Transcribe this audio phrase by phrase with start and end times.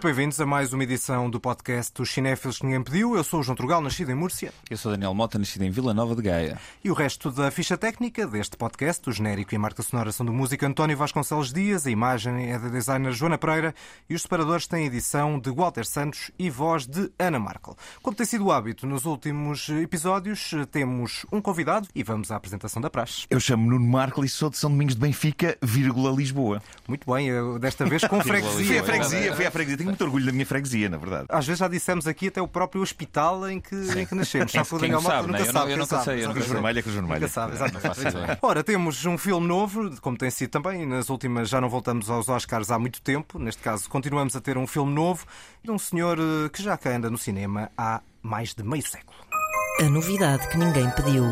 [0.00, 3.14] Muito bem-vindos a mais uma edição do podcast dos Cinéfilos que Ninguém Pediu.
[3.14, 4.50] Eu sou o João Trugal, nascido em Múrcia.
[4.70, 6.58] Eu sou Daniel Mota, nascido em Vila Nova de Gaia.
[6.82, 10.24] E o resto da ficha técnica deste podcast, o genérico e a marca sonora são
[10.24, 13.74] do músico António Vasconcelos Dias, a imagem é da designer Joana Pereira
[14.08, 17.76] e os separadores têm edição de Walter Santos e voz de Ana Markel.
[18.00, 22.80] Como tem sido o hábito nos últimos episódios, temos um convidado e vamos à apresentação
[22.80, 23.26] da praxe.
[23.28, 26.62] Eu chamo Nuno Markel e sou de São Domingos de Benfica, vírgula Lisboa.
[26.88, 28.64] Muito bem, eu, desta vez com freguesia.
[28.64, 29.89] Fui a freguesia, fui a freguesia.
[29.89, 31.26] Tenho muito orgulho da minha freguesia, na verdade.
[31.28, 34.52] Às vezes já dissemos aqui até o próprio hospital em que, em que nascemos.
[34.52, 35.72] Só que o Daniel Mota nunca sabe.
[35.72, 36.26] Eu nunca sei.
[36.26, 37.20] Cruz Vermelha, Cruz Vermelha.
[37.20, 38.38] Nunca sabe, exatamente.
[38.42, 40.86] Ora, temos um filme novo, como tem sido também.
[40.86, 43.38] Nas últimas já não voltamos aos Oscars há muito tempo.
[43.38, 45.26] Neste caso, continuamos a ter um filme novo
[45.62, 49.18] de um senhor eh, que já cá anda no cinema há mais de meio século.
[49.80, 51.24] A novidade que ninguém pediu.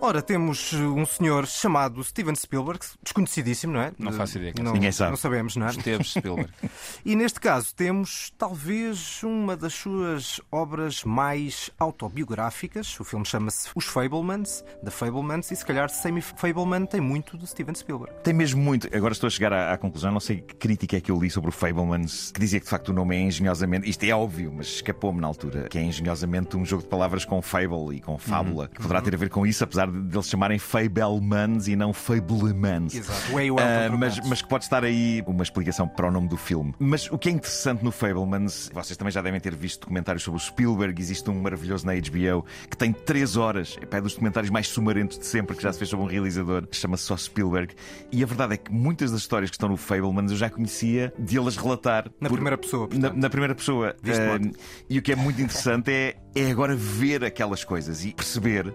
[0.00, 3.92] Ora, temos um senhor chamado Steven Spielberg, desconhecidíssimo, não é?
[3.98, 4.54] Não faço ideia.
[4.62, 5.10] Não, Ninguém sabe.
[5.10, 5.70] Não sabemos, não é?
[5.70, 6.50] Esteves Spielberg.
[7.04, 12.98] E neste caso temos talvez uma das suas obras mais autobiográficas.
[13.00, 17.46] O filme chama-se Os Fablemans, The Fablemans, e se calhar Semi Fableman tem muito de
[17.46, 18.14] Steven Spielberg.
[18.22, 18.88] Tem mesmo muito.
[18.94, 21.30] Agora estou a chegar à, à, conclusão, não sei que crítica é que eu li
[21.30, 23.88] sobre o Fablemans, que dizia que de facto o nome é engenhosamente.
[23.88, 25.68] Isto é óbvio, mas escapou-me na altura.
[25.68, 28.70] Que é engenhosamente um jogo de palavras com fable e com fábula, uhum.
[28.70, 32.94] que poderá ter a ver com isso, apesar de eles chamarem Fablemans e não Fablemans.
[32.94, 36.74] Exato, uh, mas, mas que pode estar aí uma explicação para o nome do filme.
[36.78, 40.40] Mas o que é interessante no Fablemans, vocês também já devem ter visto documentários sobre
[40.40, 44.68] o Spielberg, existe um maravilhoso na HBO que tem 3 horas, é dos documentários mais
[44.68, 47.74] sumarentos de sempre que já se fez sobre um realizador, chama-se só Spielberg.
[48.12, 51.12] E a verdade é que muitas das histórias que estão no Fablemans eu já conhecia
[51.18, 52.10] de elas relatar.
[52.20, 52.34] Na por...
[52.36, 52.88] primeira pessoa.
[52.92, 53.96] Na, na, primeira pessoa.
[54.02, 54.56] Uh,
[54.88, 58.72] e o que é muito interessante é, é agora ver aquelas coisas e perceber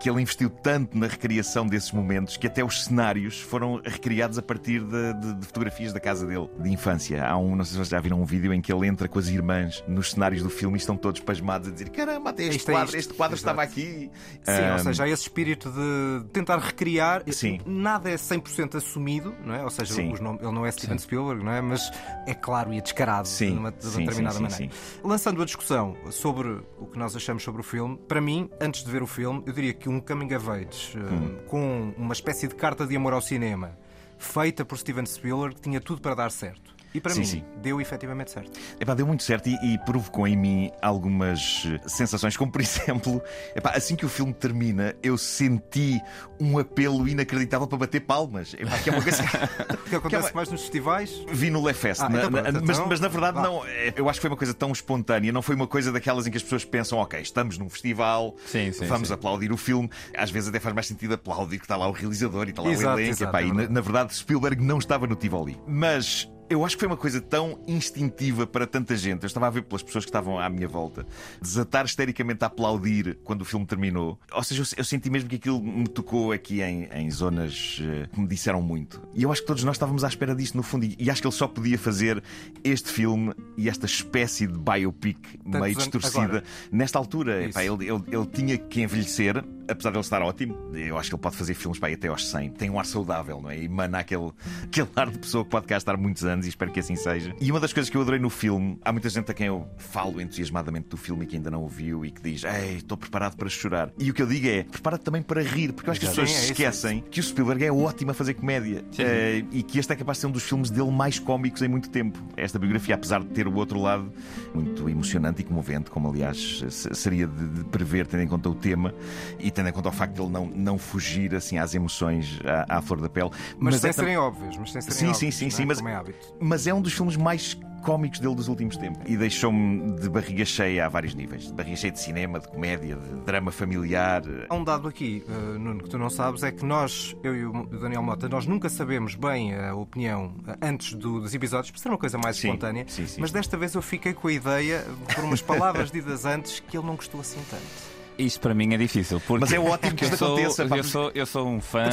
[0.00, 4.42] que ele investiu tanto na recriação desses momentos que até os cenários foram recriados a
[4.42, 7.24] partir de, de, de, fotografias da casa dele, de infância.
[7.24, 9.18] Há um, não sei se vocês já viram um vídeo em que ele entra com
[9.18, 12.64] as irmãs nos cenários do filme e estão todos pasmados a dizer: caramba, até este,
[12.64, 14.10] quadro, este quadro estava aqui.
[14.42, 14.72] Sim, um...
[14.72, 17.22] ou seja, há esse espírito de tentar recriar.
[17.32, 17.60] Sim.
[17.64, 19.62] Nada é 100% assumido, não é?
[19.62, 21.04] Ou seja, nomes, ele não é Steven sim.
[21.04, 21.60] Spielberg, não é?
[21.60, 21.90] Mas
[22.26, 23.52] é claro e é descarado sim.
[23.52, 24.70] de uma, de uma determinada maneira.
[25.02, 26.48] Lançando a discussão sobre
[26.78, 29.52] o que nós achamos sobre o filme, para mim, antes de ver o filme, eu
[29.52, 31.36] diria que um coming of age hum.
[31.46, 33.76] com uma espécie de carta de amor ao cinema
[34.18, 36.75] feita por Steven Spielberg tinha tudo para dar certo.
[36.96, 37.44] E para sim, mim, sim.
[37.60, 38.58] deu efetivamente certo.
[38.80, 43.22] Epá, deu muito certo e, e, provocou em mim algumas eh, sensações, como por exemplo,
[43.54, 46.00] epá, assim que o filme termina, eu senti
[46.40, 48.54] um apelo inacreditável para bater palmas.
[48.54, 49.36] Epá, que é uma coisa que
[49.94, 50.30] acontece que é uma...
[50.32, 51.22] mais nos festivais.
[51.30, 53.62] Vi no Le Fest, ah, na, então, na, então, mas, mas, na verdade não.
[53.66, 56.30] Eh, eu acho que foi uma coisa tão espontânea, não foi uma coisa daquelas em
[56.30, 59.14] que as pessoas pensam, ok, estamos num festival, sim, sim, vamos sim.
[59.14, 59.90] aplaudir o filme.
[60.16, 62.70] Às vezes até faz mais sentido aplaudir que está lá o realizador e está lá
[62.70, 63.10] exato, o elenco.
[63.10, 65.60] Exato, epá, é e na, na verdade Spielberg não estava no Tivoli.
[65.66, 69.22] Mas eu acho que foi uma coisa tão instintiva para tanta gente.
[69.22, 71.06] Eu estava a ver pelas pessoas que estavam à minha volta
[71.40, 74.18] desatar histericamente a aplaudir quando o filme terminou.
[74.32, 78.08] Ou seja, eu, eu senti mesmo que aquilo me tocou aqui em, em zonas uh,
[78.08, 79.00] que me disseram muito.
[79.14, 80.84] E eu acho que todos nós estávamos à espera disto no fundo.
[80.84, 82.22] E, e acho que ele só podia fazer
[82.62, 86.44] este filme e esta espécie de biopic Tantos meio distorcida agora.
[86.70, 87.44] nesta altura.
[87.44, 90.56] Epá, ele, ele, ele tinha que envelhecer, apesar de ele estar ótimo.
[90.74, 92.50] Eu acho que ele pode fazer filmes para até aos 100.
[92.50, 93.58] Tem um ar saudável, não é?
[93.58, 94.32] E emana aquele,
[94.64, 97.34] aquele ar de pessoa que pode cá estar muitos anos e espero que assim seja.
[97.40, 99.66] E uma das coisas que eu adorei no filme, há muita gente a quem eu
[99.78, 102.96] falo entusiasmadamente do filme e que ainda não o viu e que diz: Ei, estou
[102.96, 103.90] preparado para chorar.
[103.98, 106.12] E o que eu digo é: prepara-te também para rir, porque eu acho que as
[106.12, 109.78] pessoas se é esquecem que o Spielberg é ótimo a fazer comédia uh, e que
[109.78, 112.18] este é capaz de ser um dos filmes dele mais cómicos em muito tempo.
[112.36, 114.12] Esta biografia, apesar de ter o outro lado
[114.54, 118.94] muito emocionante e comovente, como aliás seria de, de prever, tendo em conta o tema
[119.38, 122.76] e tendo em conta o facto de ele não, não fugir assim às emoções à,
[122.78, 123.30] à flor da pele.
[123.58, 125.66] Mas, mas sem é serem óbvios, mas sem serem sim, óbvios, sim, sim, sim, é?
[125.66, 129.00] mas, é hábito mas é um dos filmes mais cómicos dele dos últimos tempos.
[129.06, 131.46] E deixou-me de barriga cheia a vários níveis.
[131.46, 134.22] De barriga cheia de cinema, de comédia, de drama familiar.
[134.48, 137.46] Há um dado aqui, uh, Nuno, que tu não sabes, é que nós, eu e
[137.46, 141.78] o Daniel Mota, nós nunca sabemos bem a opinião uh, antes do, dos episódios, por
[141.78, 142.84] ser uma coisa mais sim, espontânea.
[142.88, 146.58] Sim, sim, mas desta vez eu fiquei com a ideia, por umas palavras ditas antes,
[146.58, 147.95] que ele não gostou assim tanto.
[148.18, 149.20] Isto para mim é difícil.
[149.20, 150.62] Porque Mas é ótimo que isto sou, aconteça.
[150.64, 151.88] Eu sou, eu sou um fã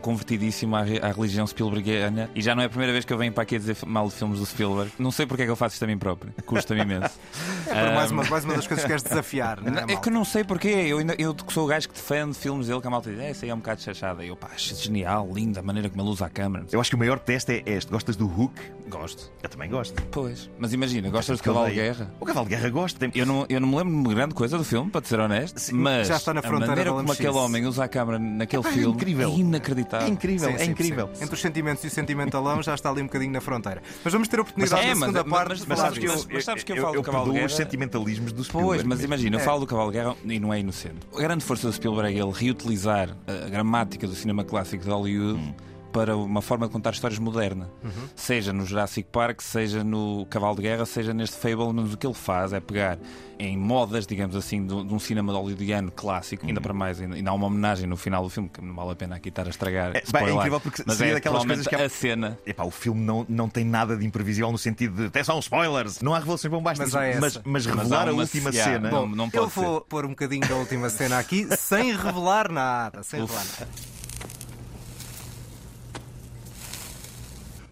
[0.00, 3.32] convertidíssimo à, à, religião Spielbergiana e já não é a primeira vez que eu venho
[3.32, 4.92] para aqui a dizer mal de filmes do Spielberg.
[4.98, 6.32] Não sei porque é que eu faço isto a mim próprio.
[6.44, 7.14] Custa-me imenso.
[7.68, 7.94] é um...
[7.94, 9.60] mais, uma, mais uma das coisas que queres desafiar.
[9.62, 10.68] Não é, é que eu não sei porquê.
[10.68, 13.30] Eu, ainda, eu sou o gajo que defende filmes dele que a malta diz, é,
[13.30, 14.24] isso aí é um bocado chachada.
[14.24, 16.66] E eu, pá, acho genial, linda a maneira como ele usa a câmera.
[16.72, 17.90] Eu acho que o maior teste é este.
[17.90, 18.54] Gostas do Hook?
[18.88, 19.30] Gosto.
[19.42, 20.02] Eu também gosto.
[20.10, 20.50] Pois.
[20.58, 22.10] Mas imagina, gostas do Cavalo de Guerra?
[22.18, 22.98] O Cavalo de Guerra gosto.
[23.14, 25.58] Eu não, eu não me lembro de grande coisa do filme, para te ser honesto.
[25.74, 28.60] Mas já está na a fronteira maneira da como aquele homem usa a câmara naquele
[28.62, 29.28] Epá, é filme incrível.
[29.30, 30.06] é inacreditável.
[30.06, 31.10] É incrível, Sim, é sim, incrível.
[31.14, 31.24] sim.
[31.24, 33.82] Entre os sentimentos e o sentimentalão já está ali um bocadinho na fronteira.
[34.04, 35.88] Mas vamos ter a oportunidade É, na mas- segunda mas- parte mas- de Mas falar
[35.90, 36.24] sabes que eu.
[36.34, 37.48] Mas sabes que eu eu, falo eu do Cavalo de os Guerra?
[37.48, 38.68] sentimentalismos do Spielberg.
[38.68, 39.04] Pois, mas mesmo.
[39.14, 39.44] imagina, eu É.
[39.44, 40.96] falo do Cavalo de Guerra e não é inocente.
[41.14, 45.38] A grande força do Spielberg é ele reutilizar a gramática do cinema clássico de Hollywood
[45.40, 45.54] Hum.
[45.92, 47.68] Para uma forma de contar histórias moderna.
[48.14, 52.06] Seja no Jurassic Park, seja no Cavalo de Guerra, seja neste Fable, mas o que
[52.06, 52.98] ele faz é pegar
[53.38, 56.48] em modas, digamos assim, de, um cinema hollywoodiano clássico, Hum.
[56.48, 58.90] ainda para mais, ainda, ainda há uma homenagem no final do filme, que não vale
[58.90, 59.92] a pena aqui estar a estragar.
[59.96, 62.38] É, bem, é incrível porque mas seria é daquelas coisas que é- a cena.
[62.44, 66.00] Epá, o filme não, não tem nada de imprevisível no sentido de atenção, spoilers!
[66.00, 68.72] Não há revelações bombásticas, Mas mas, mas Mas revelar a última seada.
[68.72, 68.90] cena.
[68.90, 73.02] Bom, Bom, não eu vou pôr um bocadinho da última cena aqui sem revelar nada.
[73.04, 73.68] Sem revelar nada.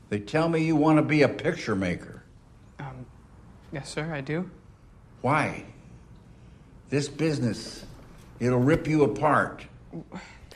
[0.09, 2.23] They tell me you want to be a picture maker.
[3.73, 4.49] Yes, sir, I do.
[5.23, 5.65] Why?
[6.91, 7.85] This business,
[8.41, 9.65] it'll rip you apart.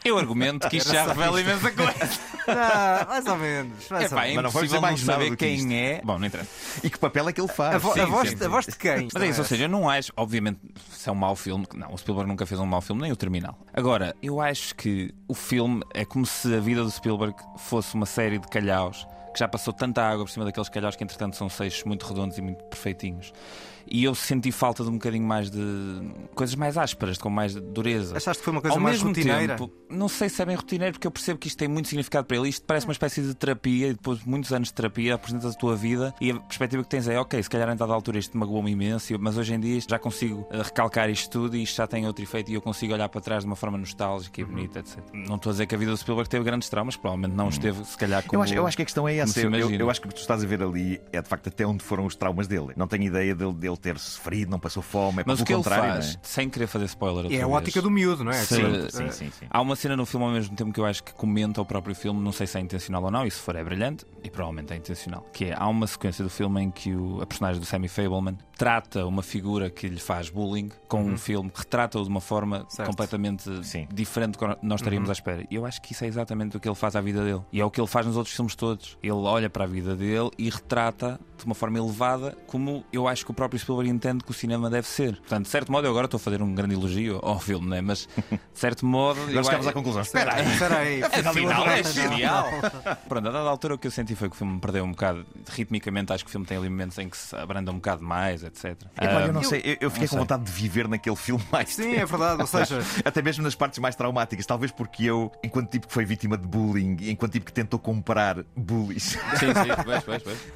[0.05, 2.31] Eu argumento que isto já revela imensa coisa.
[2.53, 3.89] Ah, mais ou menos.
[3.91, 4.35] Mais é menos.
[4.35, 5.71] Mas não vamos impossível não mais nada saber do que quem isto.
[5.73, 6.01] é.
[6.03, 6.51] Bom, não interessa.
[6.83, 7.75] E que papel é que ele faz?
[7.77, 9.09] A, vo- Sim, a voz, sim, a voz de quem?
[9.13, 10.59] Mas é isso, ou seja, eu não acho, obviamente,
[10.91, 13.17] se é um mau filme, não, o Spielberg nunca fez um mau filme, nem o
[13.17, 13.57] Terminal.
[13.73, 18.07] Agora, eu acho que o filme é como se a vida do Spielberg fosse uma
[18.07, 21.49] série de calhaus que já passou tanta água por cima daqueles calhaus que, entretanto, são
[21.49, 23.33] seixos muito redondos e muito perfeitinhos.
[23.91, 25.59] E eu senti falta de um bocadinho mais de
[26.35, 28.17] coisas mais ásperas, com mais dureza.
[28.17, 29.57] Achaste que foi uma coisa Ao mais mesmo rotineira?
[29.57, 32.25] tempo, não sei se é bem rotineiro, porque eu percebo que isto tem muito significado
[32.27, 32.49] para ele.
[32.49, 35.59] Isto parece uma espécie de terapia, e depois de muitos anos de terapia, apresentas a
[35.59, 38.39] tua vida e a perspectiva que tens é: ok, se calhar em dada altura isto
[38.39, 41.77] magoou-me imenso, mas hoje em dia isto já consigo eh, recalcar isto tudo e isto
[41.77, 44.45] já tem outro efeito e eu consigo olhar para trás de uma forma nostálgica e
[44.45, 44.51] Uhum.
[44.51, 44.99] bonita, etc.
[45.13, 47.85] Não estou a dizer que a vida do Spielberg teve grandes traumas, provavelmente não esteve,
[47.85, 48.39] se calhar, como.
[48.41, 49.41] Eu acho, eu acho que a questão é essa.
[49.41, 51.49] Eu, eu- eu acho que o que tu estás a ver ali é de facto
[51.49, 52.69] até onde foram os traumas dele.
[52.77, 55.63] Não tenho ideia dele, dele ter sofrido, não passou fome, é Mas o que ele
[55.63, 56.19] faz, é?
[56.23, 58.35] sem querer fazer spoiler, É a vez, ótica do miúdo, não é?
[58.45, 59.47] Se- Aquilo- Sim, sim, sim.
[59.51, 61.95] Há uma cena no filme ao mesmo tempo que eu acho que comenta o próprio
[61.95, 64.73] filme, não sei se é intencional ou não, e se for é brilhante, e provavelmente
[64.73, 65.27] é intencional.
[65.33, 68.37] Que é, há uma sequência do filme em que o, a personagem do Sammy Fableman
[68.61, 72.91] trata uma figura que lhe faz bullying com um filme retrata-o de uma forma Certo.
[72.91, 73.89] completamente Sim.
[73.91, 75.47] diferente do que nós estaríamos à espera.
[75.51, 77.41] E eu acho que isso é exatamente o que ele faz à vida dele.
[77.51, 78.99] E é o que ele faz nos outros filmes todos.
[79.03, 83.25] Ele olha para a vida dele e retrata de uma forma elevada como eu acho
[83.25, 85.17] que o próprio Spielberg entende que o cinema deve ser.
[85.17, 87.81] Portanto, de certo modo, eu agora estou a fazer um grande elogio ao filme, né?
[87.81, 89.21] mas de certo modo.
[89.33, 90.03] Nós chegamos à conclusão.
[90.03, 90.53] Espera aí.
[90.53, 91.03] Espera aí.
[91.03, 92.45] Afinal, é genial.
[93.09, 94.91] Pronto, a dada altura o que eu senti foi que o filme me perdeu um
[94.91, 95.25] bocado.
[95.49, 98.45] Ritmicamente, acho que o filme tem ali momentos em que se abranda um bocado mais,
[98.51, 98.77] etc.
[99.01, 100.19] Epá, eu não Ah, sei, eu, eu fiquei com sei.
[100.19, 102.41] vontade de viver naquele filme mais Sim, é verdade.
[102.41, 106.05] Ou seja, Até mesmo nas partes mais traumáticas, talvez porque eu, enquanto tipo que foi
[106.05, 109.71] vítima de bullying enquanto tipo que tentou comprar bullies, Sim, sim,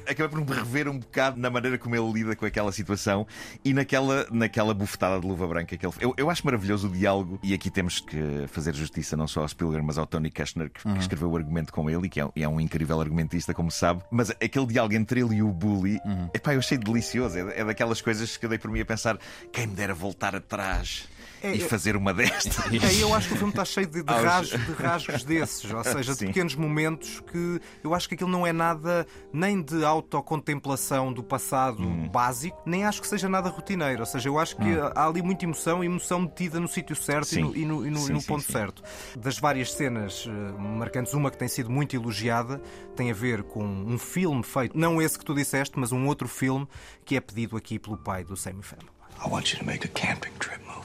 [0.07, 3.25] acabei por me rever um bocado na maneira como ele lida com aquela situação
[3.63, 7.39] e naquela, naquela bufetada de luva branca que ele eu, eu acho maravilhoso o diálogo,
[7.41, 10.81] e aqui temos que fazer justiça não só ao Spielberg, mas ao Tony Kushner, que,
[10.83, 13.77] que escreveu o argumento com ele e que é, é um incrível argumentista, como se
[13.79, 14.01] sabe.
[14.11, 15.99] Mas aquele diálogo entre ele e o bully,
[16.33, 17.37] epá, eu achei delicioso.
[17.37, 19.19] É, é daquelas coisas que dei por mim a pensar:
[19.51, 21.07] quem me dera voltar atrás
[21.41, 22.55] É, e eu- fazer uma destas.
[22.83, 25.83] É, eu acho que o filme está cheio de, de rasgos, de rasgos desses, ou
[25.85, 26.27] seja, de Sim.
[26.27, 31.83] pequenos momentos que eu acho que aquilo não é nada nem de autocontemplação do passado
[31.83, 32.07] Hum.
[32.09, 33.99] básico, nem acho que seja nada rotineiro.
[34.01, 34.63] Ou seja, eu acho que
[34.95, 37.41] há ali muita emoção e emoção metida no sítio certo e Sim.
[37.43, 38.51] no, e no- e no- e Sim, no sim, ponto sim.
[38.53, 38.83] certo.
[39.17, 42.61] Das várias cenas eh, marcantes, uma que tem sido muito elogiada
[42.95, 46.27] tem a ver com um filme feito, não esse que tu disseste, mas um outro
[46.27, 46.67] filme
[47.03, 48.83] que é pedido aqui pelo pai do Sammy Fallon.
[49.25, 50.84] I want you to make a camping trip movie.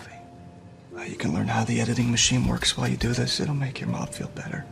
[0.96, 3.40] Uh, you can learn how the editing machine works while you do this.
[3.40, 4.64] It'll make your mom feel better.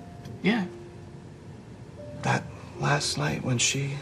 [0.42, 0.64] Yeah.
[2.22, 2.42] That
[2.80, 3.96] last night when she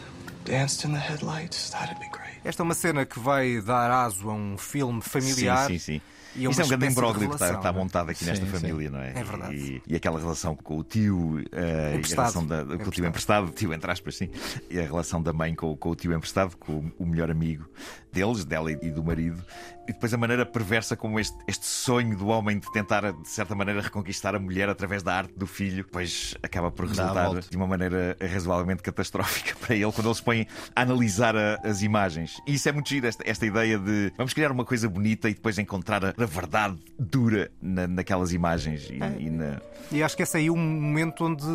[0.45, 2.37] danced in the headlights, that'd be great.
[2.43, 5.67] Esta é uma cena que vai dar aso a um filme familiar.
[5.67, 6.01] Sim, sim, sim.
[6.37, 8.59] E é Isso é um grande imbróglio que está, montado aqui nesta Sim, sim.
[8.59, 9.09] família, não é?
[9.09, 9.55] É verdade.
[9.55, 13.05] E, e aquela relação com o tio, eh, e a relação da, com o tio
[13.07, 14.29] emprestado, tio entre aspas, sim,
[14.69, 17.67] e a relação da mãe com, com o tio emprestado, com o, o melhor amigo
[18.13, 19.43] deles, dela e, e do marido,
[19.87, 23.55] e depois a maneira perversa como este, este sonho do homem de tentar, de certa
[23.55, 27.67] maneira, reconquistar a mulher através da arte do filho, depois acaba por resultar de uma
[27.67, 32.41] maneira razoavelmente catastrófica para ele quando eles põem a analisar a- as imagens.
[32.45, 35.33] E isso é muito giro, esta, esta ideia de vamos criar uma coisa bonita e
[35.33, 39.61] depois encontrar a, a verdade dura na- naquelas imagens e, e na.
[39.91, 41.45] E acho que esse é aí um momento onde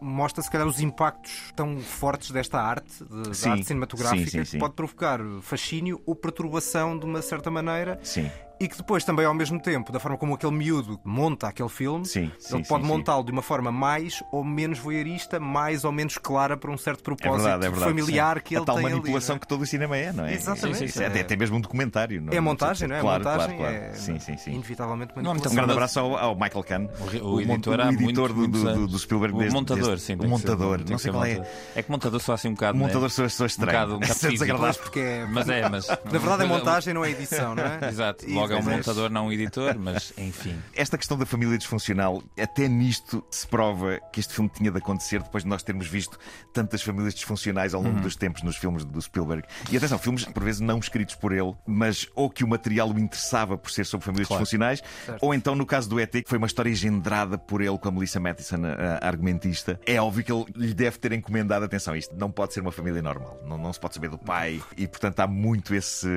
[0.00, 4.50] mostra, se calhar, os impactos tão fortes desta arte, de- da arte cinematográfica, Sim, sim,
[4.52, 7.73] que pode provocar fascínio ou perturbação de uma certa maneira.
[8.02, 8.30] Sim.
[8.60, 12.06] E que depois também, ao mesmo tempo, da forma como aquele miúdo monta aquele filme,
[12.06, 16.16] Sim, sim, ele pode montá-lo de uma forma mais ou menos voyeurista, mais ou menos
[16.18, 17.90] clara para um certo É propósito verdade, é verdade.
[17.90, 18.42] familiar sim.
[18.44, 19.40] que ele a tal tem manipulação ali.
[19.40, 20.34] que todo o cinema é, não é?
[20.34, 20.78] Exatamente.
[20.78, 21.02] Sim, sim, sim.
[21.04, 22.22] É, até mesmo um documentário.
[22.22, 23.00] Não É a montagem, não é?
[23.00, 23.74] Claro, montagem claro, claro.
[23.86, 24.50] é Sim, sim, sim.
[24.52, 26.86] inevitavelmente muita Um grande abraço ao, ao Michael Kahn,
[27.22, 29.34] O, o editor, o editor muito, do, do, do Spielberg.
[29.34, 30.14] O desde- montador, desde- sim.
[30.14, 31.28] O tem montador, tem não que sei qual é.
[31.34, 31.52] montador.
[31.74, 32.78] É que montador só assim um bocado.
[32.78, 32.84] né?
[32.84, 33.48] montador Um estranho.
[33.48, 34.82] um bocado desagradável.
[34.82, 35.88] Porque é- Mas é, mas.
[36.04, 37.88] Na verdade é montagem, não é edição, não é?
[37.90, 40.56] Exato, logo é um montador, não um editor, mas enfim.
[40.74, 45.22] Esta questão da família disfuncional, até nisto se prova que este filme tinha de acontecer
[45.22, 46.18] depois de nós termos visto
[46.52, 49.46] tantas famílias disfuncionais ao longo dos tempos nos filmes do Spielberg.
[49.70, 52.98] E atenção, filmes por vezes não escritos por ele, mas ou que o material o
[52.98, 54.42] interessava por ser sobre famílias Claro.
[54.42, 54.82] disfuncionais,
[55.20, 57.92] ou então no caso do ET, que foi uma história engendrada por ele com a
[57.92, 59.80] Melissa Mathison, a, argumentista.
[59.86, 61.94] É óbvio que ele lhe deve ter encomendado atenção.
[61.96, 64.86] Isto não pode ser uma família normal, não, não se pode saber do pai, e
[64.86, 66.08] portanto há muito esse,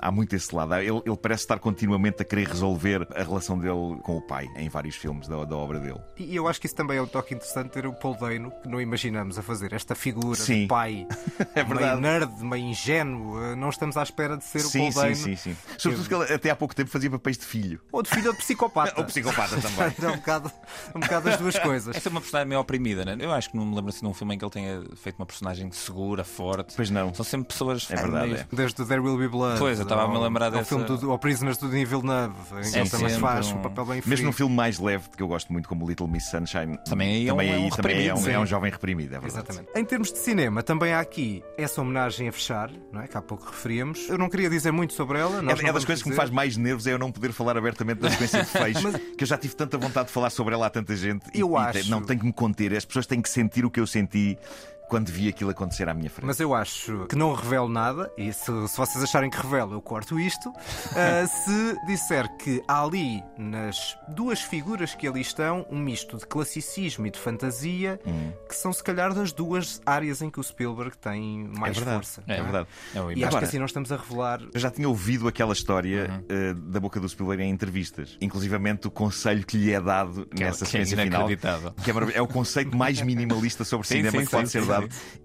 [0.00, 0.74] há muito esse lado.
[0.76, 4.68] Ele, ele parece estar continuamente a querer resolver a relação dele com o pai em
[4.68, 5.98] vários filmes da, da obra dele.
[6.16, 8.68] E eu acho que isso também é um toque interessante ter o Paul Dano, que
[8.68, 10.62] não imaginamos a fazer esta figura Sim.
[10.62, 11.06] de pai
[11.54, 12.00] É meio verdade.
[12.00, 13.42] nerd, meio ingênuo.
[13.42, 15.14] Eh, Não estamos à espera de ser o Sim, Paul sim, Dano.
[15.16, 15.56] sim, sim.
[15.76, 17.80] Sobretudo que ele até há pouco tempo fazia papéis de filho.
[17.90, 18.94] Ou de filho de psicopata.
[19.00, 19.92] Ou psicopata também.
[20.00, 20.52] é um bocado,
[20.94, 21.96] um bocado as duas coisas.
[21.96, 23.16] Essa é uma personagem meio oprimida, né?
[23.18, 25.16] Eu acho que não me lembro assim de um filme em que ele tenha feito
[25.18, 26.74] uma personagem segura, forte.
[26.76, 27.12] Pois não.
[27.14, 27.88] São sempre pessoas.
[27.90, 28.46] É verdade, meio- é.
[28.52, 29.58] Desde o There Will Be Blood.
[29.58, 31.88] Pois, eu estava a me ao- lembrar ao dessa- filme do, ao Prisoners do Denis
[31.88, 34.24] Villeneuve, em que Sim, ele também sim, faz um- um papel bem Mesmo frio.
[34.26, 37.32] num filme mais leve, que eu gosto muito, como Little Miss Sunshine, Também aí é
[37.32, 39.34] um- também, é um aí também é, um, reprimido, é um jovem reprimido, é verdade.
[39.50, 39.68] Exatamente.
[39.78, 43.08] Em termos de cinema, também há aqui essa homenagem a fechar, não é?
[43.08, 44.08] que há pouco referíamos.
[44.08, 45.38] Eu não queria dizer muito sobre ela.
[45.38, 46.16] É, é das coisas que me dizer.
[46.16, 49.26] faz mais nervos é eu não poder falar abertamente da sequência de fecho, que eu
[49.26, 51.82] já tive tanta vontade de falar sobre ela a tanta gente e- Eu e, acho-
[51.84, 52.74] te- não tenho que me conter.
[52.74, 54.38] As pessoas têm que sentir o que eu senti
[54.88, 56.26] quando vi aquilo acontecer à minha frente.
[56.26, 59.80] Mas eu acho que não revelo nada, e se, se vocês acharem que revelo, eu
[59.82, 60.52] corto isto.
[60.94, 66.26] ah, se disser que há ali, nas duas figuras que ali estão, um misto de
[66.26, 68.32] classicismo e de fantasia, Hum.
[68.48, 71.96] que são se calhar das duas áreas em que o Spielberg tem mais É verdade.
[71.96, 72.22] força.
[72.26, 72.68] É verdade.
[72.94, 73.12] É o E imagem.
[73.12, 74.40] acho que Agora- assim não estamos a revelar.
[74.52, 76.24] Eu já tinha ouvido aquela história Uhum.
[76.28, 80.42] eh, da boca do Spielberg em entrevistas, inclusivamente o conselho que lhe é dado Que
[80.42, 81.26] é- nessa é sequência final.
[81.26, 81.94] Que é.
[82.18, 84.68] É o conceito mais minimalista sobre Sim, cinema sim, que pode sim, ser sim,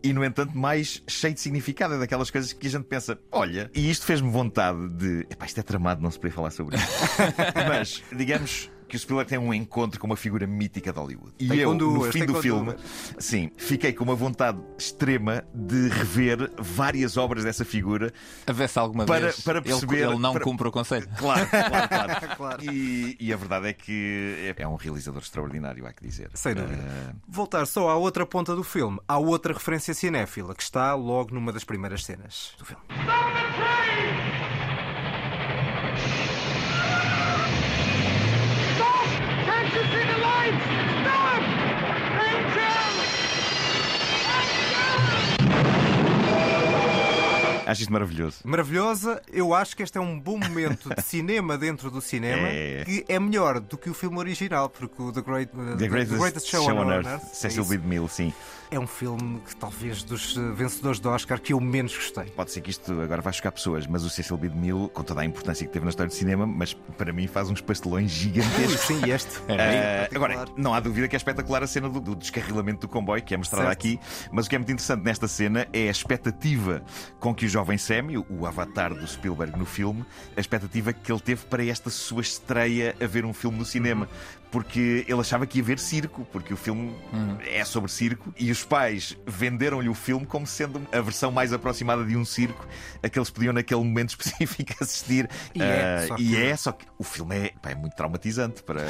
[0.03, 1.95] e, no entanto, mais cheio de significado.
[1.95, 5.25] É daquelas coisas que a gente pensa, olha, e isto fez-me vontade de.
[5.29, 6.87] Epá, isto é tramado, não se podia falar sobre isso.
[7.67, 8.69] Mas, digamos.
[8.89, 11.31] Que o Spielberg tem um encontro com uma figura mítica de Hollywood.
[11.39, 12.81] E Tem eu, no fim do filme, duas.
[13.19, 18.11] sim, fiquei com uma vontade extrema de rever várias obras dessa figura
[18.47, 21.07] A ver se alguma Para- vez para ele- perceber- ele, não para- cumpre o conselho.
[21.17, 22.09] Claro, claro, claro.
[22.39, 22.63] Claro.
[22.73, 26.29] E, e a verdade é que é é um realizador extraordinário, há que dizer.
[26.33, 26.81] Sem dúvida.
[26.81, 31.33] Eh, Voltar só à outra ponta do filme, há outra referência cinéfila que está logo
[31.33, 32.81] numa das primeiras cenas do filme.
[32.89, 34.18] Can't
[47.69, 48.37] acho isto maravilhoso.
[48.43, 52.83] Maravilhosa, eu acho que este é um bom momento de cinema dentro do cinema É.
[52.85, 56.47] que é melhor do que o filme original, porque o The, Great, uh, The Greatest,
[56.49, 57.69] Show, on Earth, Cecil é, isso.
[57.69, 57.77] B.
[57.77, 58.33] DeMille, sim.
[58.71, 62.25] É um filme que talvez dos uh, vencedores do Oscar que eu menos gostei.
[62.25, 64.49] Pode ser que isto agora vai chocar pessoas, mas o Cecil B.
[64.49, 67.49] DeMille, com toda a importância que teve na história do cinema, mas para mim faz
[67.49, 68.81] uns pastelões gigantescos.
[68.81, 69.39] Sim, este.
[69.49, 72.87] Eh, Em agora, não há dúvida que é espetacular a cena do, do descarrilamento do
[72.87, 73.77] comboio, que é mostrada Certo.
[73.79, 73.99] aqui,
[74.31, 76.83] mas o que é muito interessante nesta cena é a expectativa
[77.19, 80.05] com que o jovem Sammy, o, o avatar do Spielberg no filme,
[80.37, 84.07] a expectativa que ele teve para esta sua estreia a ver um filme no cinema.
[84.51, 86.95] Porque ele achava que ia ver circo, porque o filme
[87.45, 92.03] é sobre circo, e os pais venderam-lhe o filme como sendo a versão mais aproximada
[92.03, 92.67] de um circo
[93.03, 95.29] a que eles podiam naquele momento específico assistir.
[95.53, 97.95] E é, Ah, só e que- é, só que o filme é, pá, é muito
[97.95, 98.81] traumatizante para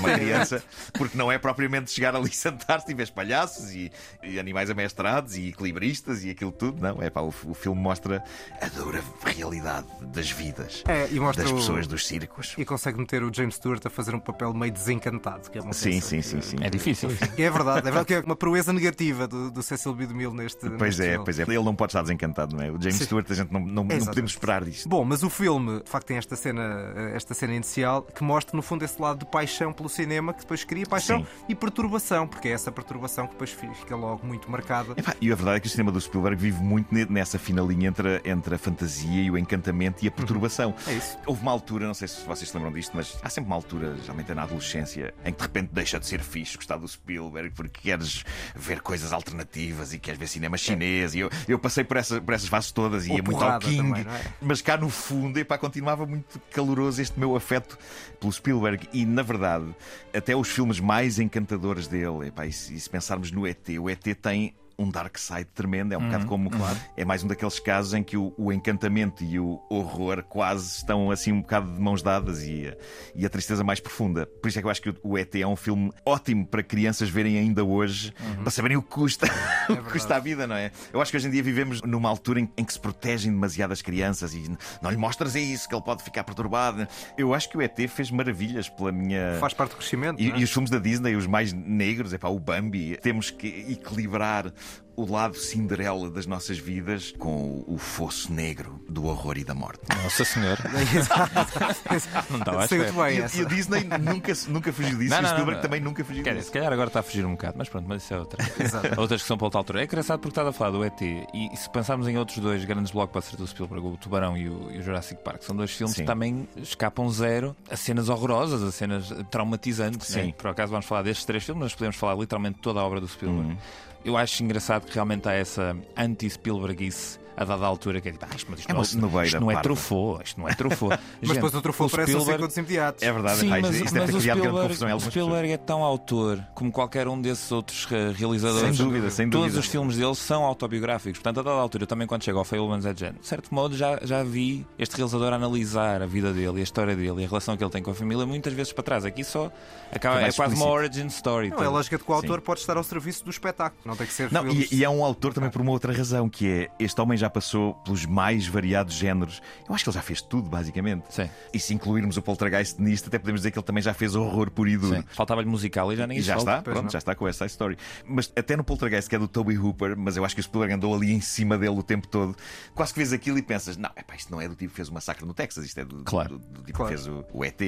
[0.00, 3.90] uma criança, porque não é propriamente chegar ali e sentar-se e ver palhaços e,
[4.22, 6.82] e animais amestrados e equilibristas e aquilo tudo.
[6.82, 8.22] Não, é pá, o, o filme mostra
[8.60, 12.54] a dura realidade das vidas É, e das o- pessoas dos circos.
[12.58, 14.72] E consegue meter o James Stewart a fazer um papel meio
[15.10, 16.56] desencantado, que é uma Sim, sim, que- sim, sim.
[16.60, 17.08] É difícil.
[17.36, 20.06] E é verdade, é verdade que é uma proeza negativa do, do Cecil B.
[20.06, 20.68] DeMille neste.
[20.70, 21.24] Pois neste é, filme.
[21.24, 21.42] pois é.
[21.42, 22.70] Ele não pode estar desencantado, não é?
[22.70, 23.04] O James Sim.
[23.04, 24.88] Stewart, a gente não, não, não podemos esperar disto.
[24.88, 28.62] Bom, mas o filme, de facto, tem esta cena, esta cena inicial que mostra, no
[28.62, 31.26] fundo, esse lado de paixão pelo cinema que depois cria paixão Sim.
[31.48, 34.94] e perturbação, porque é essa perturbação que depois fica logo muito marcada.
[34.96, 37.62] Epá, e a verdade é que o cinema do Spielberg vive muito ne- nessa fina
[37.62, 40.74] linha entre, a- entre a fantasia e o encantamento e a perturbação.
[40.86, 41.18] É isso.
[41.26, 43.96] Houve uma altura, não sei se vocês se lembram disto, mas há sempre uma altura,
[44.02, 47.50] geralmente é na adolescência, em que de repente deixa de ser fixe gostar do Spielberg
[47.54, 48.24] porque queres
[48.54, 51.14] ver coisas alternativas e queres ver cinema chinês.
[51.14, 53.58] E eu, eu passei por, essa, por essas fases todas e Ou ia muito ao
[53.58, 54.24] King, também, é?
[54.40, 57.78] mas cá no fundo, epá, continuava muito caloroso este meu afeto
[58.20, 58.88] pelo Spielberg.
[58.92, 59.74] E na verdade,
[60.14, 63.88] até os filmes mais encantadores dele, epá, e, se, e se pensarmos no ET, o
[63.90, 65.92] ET tem um dark side tremendo.
[65.94, 66.50] É um bocado como.
[66.96, 71.10] É mais um daqueles casos em que o, o encantamento e o horror quase estão
[71.10, 72.76] assim um bocado de mãos dadas e, a-
[73.14, 74.26] e a tristeza mais profunda.
[74.26, 76.62] Por isso é que eu acho que o, o ET é um filme ótimo para
[76.62, 79.26] crianças verem ainda hoje, para saberem o que custa,
[79.70, 80.70] o que custa a vida, não é?
[80.92, 83.72] Eu acho que hoje em dia vivemos numa altura em, em que se protegem demasiado
[83.72, 84.44] as crianças e
[84.82, 86.86] não lhe mostras isso, que ele pode ficar perturbado.
[87.16, 89.36] Eu acho que o ET fez maravilhas pela minha.
[89.40, 90.20] Faz parte do crescimento.
[90.20, 90.38] E, é?
[90.38, 94.52] e os filmes da Disney, os mais negros, é pá, o Bambi, temos que equilibrar
[94.98, 99.80] o lado Cinderela das nossas vidas com o fosso negro do horror e da morte.
[100.02, 100.58] Nossa Senhora.
[102.30, 103.06] Não estava à Saiu-te espera.
[103.06, 105.62] bem E, e o Disney nunca, nunca fugiu disso, Não, e o não, Spielberg não.
[105.62, 106.46] também nunca fugiu Quer dizer, disso.
[106.48, 108.42] se calhar agora está a fugir um bocado, mas pronto, mas isso é outra.
[108.58, 109.00] Exato.
[109.00, 109.80] Outras que são para outra altura.
[109.82, 112.64] É engraçado porque estás a falar do ET e, e se pensarmos em outros dois
[112.64, 115.94] grandes blockbusters do Spielberg, o Tubarão e o, e o Jurassic Park, são dois filmes
[115.94, 116.02] Sim.
[116.02, 120.08] que também escapam zero a cenas horrorosas, a cenas traumatizantes.
[120.08, 120.22] Sim.
[120.28, 120.32] né?
[120.36, 123.06] Por acaso vamos falar destes três filmes, mas podemos falar literalmente toda a obra do
[123.08, 123.50] Spielberg.
[123.50, 123.58] Uhum.
[124.06, 128.34] Eu acho engraçado que realmente há essa anti-Spielbergice a dada altura que é tipo, ah,
[128.34, 130.98] isto, mas isto É não, snobeira isto não é truffaut, isto não é truffaut.
[131.20, 133.02] Mas depois o trufou parece um segundos imediatos.
[133.02, 134.94] É verdade, Sim, epá, mas, isto, mas deve o ter criado grande Spielberg, confusão em
[134.94, 138.76] o Spielberg é tão autor como qualquer um desses outros eh, realizadores.
[138.76, 139.60] Sem dúvida, sem Todos dúvida.
[139.60, 141.18] os filmes dele são autobiográficos.
[141.18, 143.98] Portanto, a dada altura, eu também quando chego ao Fablemans Edge, de certo modo, já,
[144.02, 147.56] já vi este realizador analisar a vida dele, e a história dele e a relação
[147.56, 149.04] que ele tem com a família muitas vezes para trás.
[149.04, 149.50] Aqui só
[149.92, 151.50] acaba, é quase uma origin story.
[151.50, 152.44] Não, é lógica de que o autor Sim.
[152.44, 153.80] pode estar ao serviço do espetáculo.
[153.84, 154.32] Não tem que ser.
[154.32, 157.16] Não, e, e é um autor também por uma outra razão, que é este homem
[157.16, 159.40] já passou pelos mais variados géneros.
[159.68, 161.04] Eu acho que ele já fez tudo, basicamente.
[161.10, 161.28] Sim.
[161.52, 164.50] E se incluirmos o Poltergeist nisto, até podemos dizer que ele também já fez horror
[164.50, 164.96] puro e duro.
[164.96, 165.04] Sim.
[165.08, 166.50] Faltava-lhe musical e já nem E isso já falta.
[166.50, 166.90] está, pronto, não.
[166.90, 167.76] já está com essa Story.
[168.04, 170.74] Mas até no Poltergeist, que é do Toby Hooper, mas eu acho que o Spielberg
[170.74, 172.36] andou ali em cima dele o tempo todo.
[172.74, 174.88] Quase que vês aquilo e pensas: não, epá, isto não é do tipo que fez
[174.88, 176.38] o massacre no Texas, isto é do, Claro.
[176.38, 176.94] do, do tipo Claro.
[176.94, 177.60] que fez o, o ET.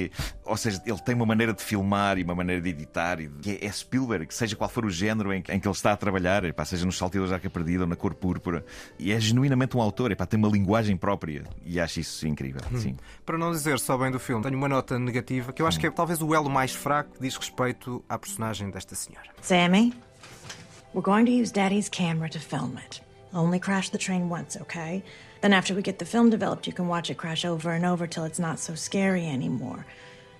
[0.45, 3.39] Ou seja, ele tem uma maneira de filmar e uma maneira de editar, e de-
[3.39, 5.91] que é, é Spielberg, seja qual for o género em, que- em que ele está
[5.91, 8.65] a trabalhar, epá, seja nos salteadores da Arca Perdida ou na cor púrpura.
[8.97, 9.19] E é
[9.49, 12.61] genuinamente um autor, epá, tem uma linguagem própria e acho isso incrível.
[12.77, 12.95] Sim.
[13.25, 15.87] Para não dizer só bem do filme, tenho uma nota negativa que eu acho que
[15.87, 19.27] é talvez o elo mais fraco que diz respeito à personagem desta senhora.
[19.41, 19.93] Sammy,
[20.93, 23.01] we're going to use Daddy's camera to film it.
[23.33, 25.03] Only crash the train once, okay?
[25.41, 28.07] Then, after we get the film developed, you can watch it crash over and over
[28.07, 29.85] till it's not so scary anymore.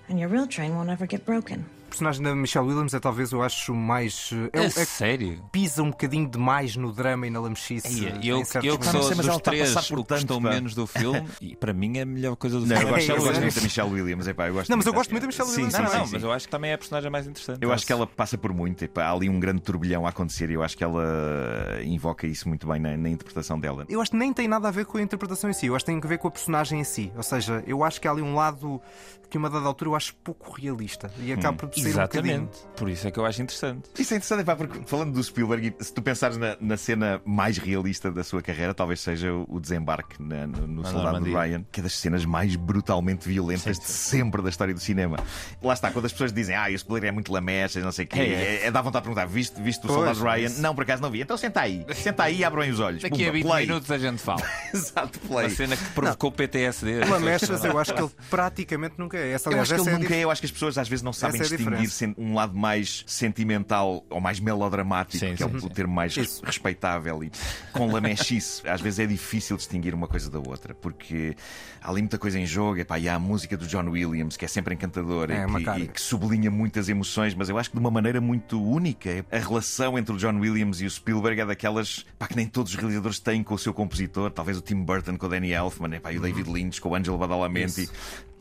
[0.08, 1.64] And your real train won't ever get broken.
[1.90, 4.30] A personagem da Michelle Williams é talvez, eu acho, mais.
[4.52, 5.42] É, É é que sério?
[5.50, 8.04] pisa um bocadinho demais no drama e na lamechice.
[8.22, 10.14] E eu, eu que sou mas ela dos está a três passar por o que
[10.14, 12.94] gostou menos do filme e para mim é a melhor coisa do Não, eu filme.
[12.94, 13.40] gosto, eu É, gosto é.
[13.40, 14.26] muito da Michelle Williams.
[14.28, 15.72] Epá, eu gosto Não, mas eu gosto muito da Michelle Williams.
[15.74, 16.26] sim, Não, não, sim, mas sim.
[16.28, 17.58] eu acho que também é a personagem mais interessante.
[17.60, 18.84] Eu acho que ela passa por muito.
[18.84, 21.02] epá, há ali um grande turbilhão a acontecer e eu acho que ela
[21.84, 23.84] invoca isso muito bem na, na interpretação dela.
[23.88, 25.84] Eu acho que nem tem nada a ver com a interpretação em si, eu acho
[25.84, 27.12] que tem a ver com a personagem em si.
[27.16, 28.80] Ou seja, eu acho que há ali um lado
[29.30, 32.34] que, a uma dada altura, eu acho pouco realista e acaba por ser um bocadinho.
[32.34, 32.58] Exatamente.
[32.76, 33.88] Por isso é que eu acho interessante.
[33.98, 37.56] Isso é interessante, epá, porque falando do Spielberg, se tu pensares na, na cena mais
[37.58, 41.40] realista da sua carreira, talvez seja o, o desembarque na- no, no Soldado Normandia.
[41.40, 45.16] Ryan, que é das cenas mais brutalmente violentas de sempre da história do cinema.
[45.62, 48.08] Lá está, quando as pessoas dizem, ah, o Spielberg é muito lamecha, não sei o
[48.08, 48.66] quê, É, é, é.
[48.66, 50.46] é, dá vontade de perguntar, viste, viste o Pois, Soldado Ryan?
[50.46, 50.60] isso.
[50.60, 51.20] Não, por acaso não vi.
[51.20, 53.02] Então senta aí, senta aí e abram aí os olhos.
[53.02, 53.66] Daqui a Pumba, 20 play.
[53.66, 54.42] minutos a gente fala.
[54.74, 55.50] Exato, Uma play.
[55.50, 57.04] cena que provocou PTSD.
[57.04, 59.30] Lamechas, eu acho que ele praticamente nunca é.
[59.32, 60.24] Essa, Eu aliás, acho que ele é nunca dif- é.
[60.24, 63.04] Eu acho que as pessoas às vezes não sabem é a distinguir um lado mais
[63.06, 66.44] sentimental ou mais melodramático, Sim, que é o, termo mais Isso.
[66.44, 67.30] respeitável, e
[67.72, 68.62] com lamechice.
[68.68, 71.36] às vezes é difícil distinguir uma coisa da outra, porque
[71.82, 72.78] há ali muita coisa em jogo.
[72.78, 75.80] Epá, e há a música do John Williams, que é sempre encantadora É, e, que,
[75.84, 79.24] e que sublinha muitas emoções, mas eu acho que de uma maneira muito única.
[79.30, 82.72] A relação entre o John Williams e o Spielberg é daquelas pá, que nem todos
[82.72, 84.30] os realizadores têm com o seu compositor.
[84.30, 86.94] Talvez o Tim Burton com o Danny Elfman, epá, e o David Lynch com o
[86.94, 87.88] Angelo Badalamenti.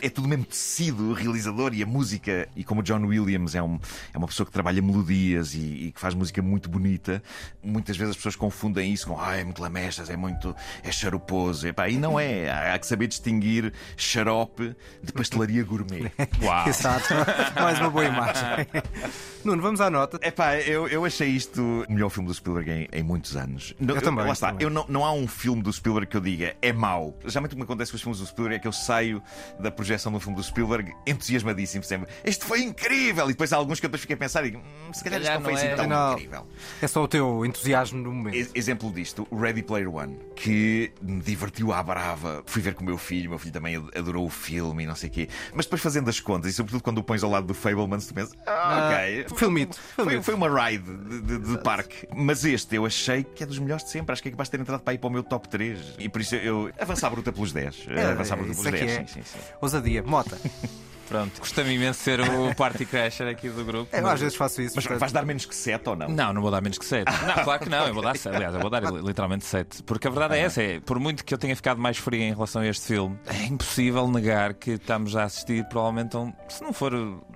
[0.02, 2.48] É tudo mesmo tecido, o realizador e a música.
[2.56, 3.80] E como o John Williams é, um,
[4.14, 7.22] é uma pessoa que trabalha melodias e, e que faz música muito bonita,
[7.62, 10.56] muitas vezes as pessoas confundem isso com ah, é muito lamechas, é muito.
[10.84, 11.68] é charuposo.
[11.68, 12.50] Epá, e não é.
[12.50, 16.12] Há, há que saber distinguir xarope de pastelaria gourmet.
[16.42, 16.68] Uau.
[16.68, 17.14] Exato.
[17.56, 18.68] Mais uma boa imagem.
[19.44, 20.20] Nuno, vamos à nota.
[20.22, 23.74] Epá, eu, eu achei isto o melhor filme do Spielberg em, em muitos anos.
[23.80, 24.64] Não, Eu também, Lá está, também.
[24.64, 27.18] eu não, não há um filme do Spielberg que eu diga é mau.
[27.26, 29.22] Geralmente o que me acontece com os filmes do Spielberg é que eu saio
[29.60, 32.08] da projeção projeção do filme do Spielberg, entusiasmadíssimo sempre.
[32.24, 33.26] Este foi incrível!
[33.26, 34.62] E depois há alguns que eu depois fiquei a pensar e hum,
[34.94, 35.76] se calhar isto não foi assim é.
[35.76, 36.14] tão Não.
[36.14, 36.48] incrível.
[36.82, 38.36] É só o teu entusiasmo no momento.
[38.36, 42.44] E- Exemplo disto, o Ready Player One, que me divertiu à brava.
[42.46, 44.96] Fui ver com o meu filho, o meu filho também adorou o filme e não
[44.96, 45.28] sei o quê.
[45.56, 48.14] Mas depois fazendo as contas, e sobretudo quando o pões ao lado do Fablemans, tu
[48.14, 49.26] pensas, ah, ok.
[49.38, 49.80] Filmito.
[49.96, 52.08] Foi, foi uma ride de, de- de parque.
[52.16, 54.14] Mas este eu achei que é dos melhores de sempre.
[54.14, 55.96] Acho que é capaz de ter entrado para ir para o meu top 3.
[55.98, 57.88] E por isso eu avançar a bruta pelos 10.
[58.12, 58.92] avançar a bruta pelos é que 10.
[58.92, 59.00] é.
[59.00, 59.40] Sim, sim, sim.
[59.80, 60.04] Ousadia.
[60.04, 60.38] Mota.
[61.10, 63.90] Pronto, gostei-me imenso de ser o party crasher aqui do grupo.
[63.92, 64.74] É, Eu às vezes faço isso.
[64.76, 66.08] Mas portanto- vais dar menos que 7 ou não?
[66.08, 67.08] Não, não vou dar menos que 7.
[67.26, 68.36] Não, claro que não, eu vou dar 7.
[68.36, 69.82] Aliás, eu vou dar li- literalmente 7.
[69.82, 72.32] Porque a verdade é essa: é, por muito que eu tenha ficado mais frio em
[72.32, 76.62] relação a este filme, é impossível negar que estamos a assistir, provavelmente, a um, se
[76.62, 76.92] não for,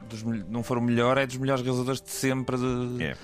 [0.07, 2.55] dos, não for o melhor, é dos melhores realizadores de sempre.
[2.57, 3.03] De...
[3.03, 3.15] É.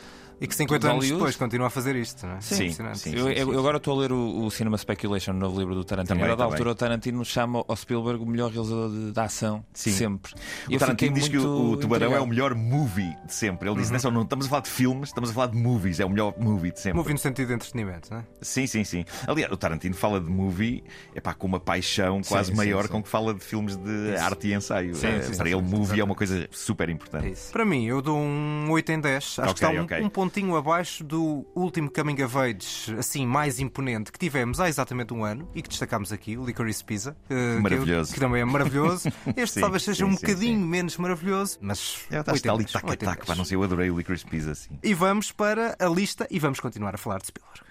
[0.42, 1.20] E que 50 de anos Hollywood.
[1.20, 2.42] depois continua a fazer isto, não é?
[2.42, 3.00] Sim, Impressionante.
[3.00, 3.14] sim.
[3.16, 6.18] Eu, eu agora estou a ler o, o Cinema Speculation, o novo livro do Tarantino.
[6.18, 6.52] Também, a também.
[6.54, 9.90] altura, o Tarantino chama ao Spielberg o melhor realizador de, de ação Sim.
[9.92, 10.34] de sempre.
[10.68, 13.70] E O eu Tarantino diz que o, o Tubarão é o melhor movie de sempre.
[13.70, 16.00] Ele diz: "Não, não estamos a falar de filmes, estamos a falar de movies.
[16.00, 16.98] É o melhor movie de sempre.
[16.98, 18.24] Movie no sentido de entretenimento, não é?
[18.42, 19.06] Sim, sim, sim.
[19.28, 22.90] Aliás, o Tarantino fala de movie epá, com uma paixão quase sim, maior sim.
[22.90, 24.96] com que fala de filmes de arte e ensaio.
[24.96, 27.32] Sim, sim, Para sim, ele, sim, movie é uma coisa super É importante.
[27.32, 27.52] isso.
[27.52, 29.24] Para mim, eu dou um 8 em 10.
[29.40, 30.02] Acho que está um, ok.
[30.30, 35.12] Um pontinho abaixo do último Coming of Age, assim, mais imponente, que tivemos há exatamente
[35.12, 37.18] um ano e que destacámos aqui, o Licorice Pizza.
[37.30, 38.14] eh, que Maravilhoso.
[38.14, 39.10] Que, também é maravilhoso.
[39.36, 40.66] Este Sim, talvez seja sim, um sim, bocadinho sim.
[40.66, 42.06] menos maravilhoso, mas.
[42.12, 43.28] É, está, 8 em está ali 10, tac, 8 em tac, 10.
[43.28, 44.78] pá, não sei, eu adorei o Licorice Pizza assim.
[44.84, 47.62] E vamos para a lista e vamos continuar a falar de Spielberg.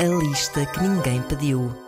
[0.00, 1.87] A lista que ninguém pediu.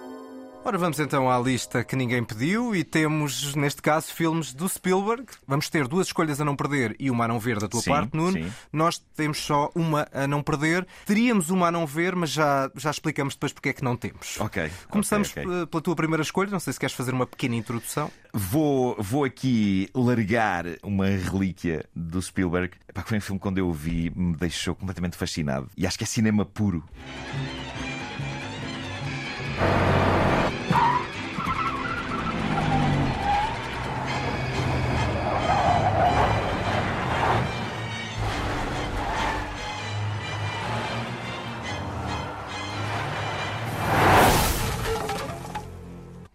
[0.63, 5.25] Ora, vamos então à lista que ninguém pediu e temos, neste caso, filmes do Spielberg.
[5.49, 7.91] Vamos ter duas escolhas a não perder e uma a não ver da tua Sim,
[7.91, 8.33] parte, Nuno.
[8.35, 8.53] sim.
[8.71, 10.87] Nós temos só uma a não perder.
[11.07, 14.39] Teríamos uma a não ver, mas já, já explicamos depois porque é que não temos.
[14.39, 14.71] Ok.
[14.91, 15.63] Começamos ok, ok.
[15.63, 16.51] eh, pela tua primeira escolha.
[16.51, 18.11] Não sei se queres fazer uma pequena introdução.
[18.33, 22.75] Vou, vou aqui largar uma relíquia do Spielberg.
[22.87, 25.69] Epá, foi um filme que quando eu o vi me deixou completamente fascinado.
[25.77, 26.85] E acho que é cinema puro.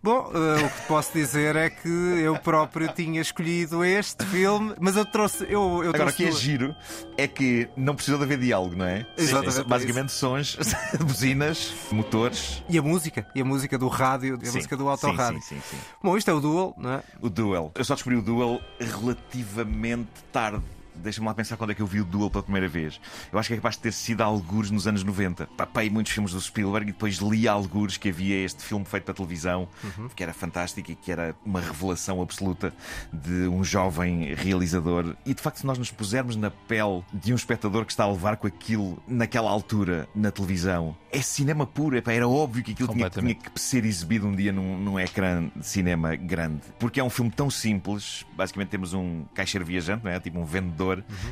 [0.06, 4.96] Bom, eh, o que posso dizer é que eu próprio tinha escolhido este filme, mas
[4.96, 5.46] eu trouxe.
[5.46, 6.76] Eu, eu Agora, o que é giro
[7.18, 9.04] é que não precisou de haver diálogo, não é?
[9.18, 10.58] Exatamente, Sim, é Basicamente, sons,
[11.04, 12.64] buzinas, motores.
[12.70, 15.42] E a música, e a música do rádio, e a Sim, música do sim, autorrádio.
[15.42, 15.78] sim, sim, sim.
[16.04, 17.04] Bom, isto é o Duel, não é?
[17.20, 17.72] O Duel.
[17.74, 20.62] Eu só descobri o Duel relativamente tarde.
[20.98, 23.00] Deixa-me lá pensar quando é que eu vi o Duel pela primeira vez.
[23.32, 25.48] Eu acho que é capaz de ter sido algures nos anos 90.
[25.58, 29.14] Papei muitos filmes do Spielberg e depois li algures que havia este filme feito para
[29.14, 29.68] televisão,
[30.16, 32.74] que era fantástico e que era uma revelação absoluta
[33.12, 35.16] de um jovem realizador.
[35.26, 38.12] E de facto, se nós nos pusermos na pele de um espectador que está a
[38.12, 41.98] levar com aquilo naquela altura na televisão, é cinema puro.
[41.98, 45.50] Epá, era óbvio que aquilo tinha, tinha que ser exibido um dia num, num ecrã
[45.56, 46.62] de cinema grande.
[46.78, 48.26] Porque é um filme tão simples.
[48.36, 50.20] Basicamente temos um caixeiro viajante, não é?
[50.20, 50.85] tipo um vendedor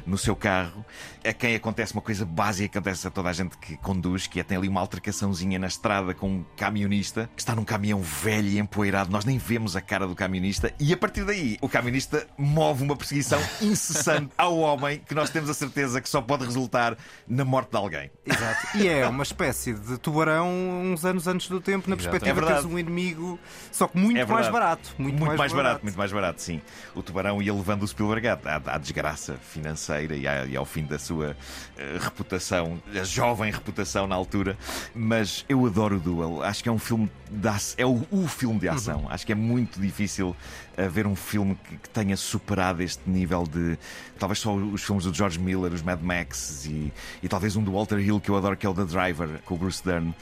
[0.06, 0.86] no seu carro,
[1.26, 4.39] a quem acontece uma coisa básica que acontece a toda a gente que conduz, que
[4.39, 8.48] é tem ali uma altercaçãozinha na estrada com um camionista que está num caminhão velho
[8.48, 9.12] e empoeirado.
[9.12, 12.96] Nós nem vemos a cara do camionista e a partir daí o camionista move uma
[12.96, 17.72] perseguição incessante ao homem que nós temos a certeza que só pode resultar na morte
[17.72, 18.12] de alguém.
[18.26, 18.78] Exato.
[18.78, 20.50] E é uma espécie de tubarão
[20.84, 22.10] uns anos antes do tempo, na Exato.
[22.10, 23.39] perspectiva É de teres um inimigo,
[23.72, 24.94] só que muito É mais barato.
[24.98, 25.84] Muito, mais, barato.
[25.84, 26.62] muito mais barato, sim.
[26.96, 31.36] O tubarão ia levando o Spielberg à- à desgraça financeira e, ao fim da sua
[31.77, 34.58] eh, reputação, a jovem reputação na altura.
[34.95, 36.43] Mas eu adoro o Duel.
[36.43, 39.06] Acho que é um filme de ação, é o, o filme de ação.
[39.10, 40.36] Acho que é muito difícil
[40.77, 43.77] haver um filme que, que tenha superado este nível de.
[44.17, 47.71] Talvez só os filmes do George Miller, os Mad Max e, e talvez um do
[47.73, 50.13] Walter Hill que eu adoro, que é o The Driver, com o Bruce Dern.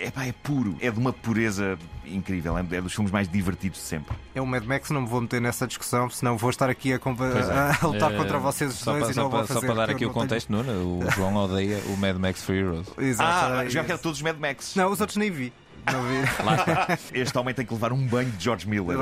[0.00, 3.84] Epá, é puro, é de uma pureza incrível, é é dos filmes mais divertidos de
[3.86, 4.16] sempre.
[4.34, 6.96] É um Mad Max, não me vou meter nessa discussão, senão vou estar aqui a,
[6.96, 6.98] é.
[7.82, 9.60] a lutar Eh, contra vocês só dois para, e só não vou para- fazer.
[9.60, 12.42] Só para dar aqui o não tenho- contexto, Nuno, o João odeia o Mad Max
[12.44, 12.88] Fury Road.
[12.98, 13.52] Exato.
[13.54, 14.02] Ah, é já que era isso.
[14.02, 14.74] todos os Mad Max.
[14.74, 15.52] Não, os outros nem vi.
[17.12, 18.96] Este homem tem que levar um banho de George Miller.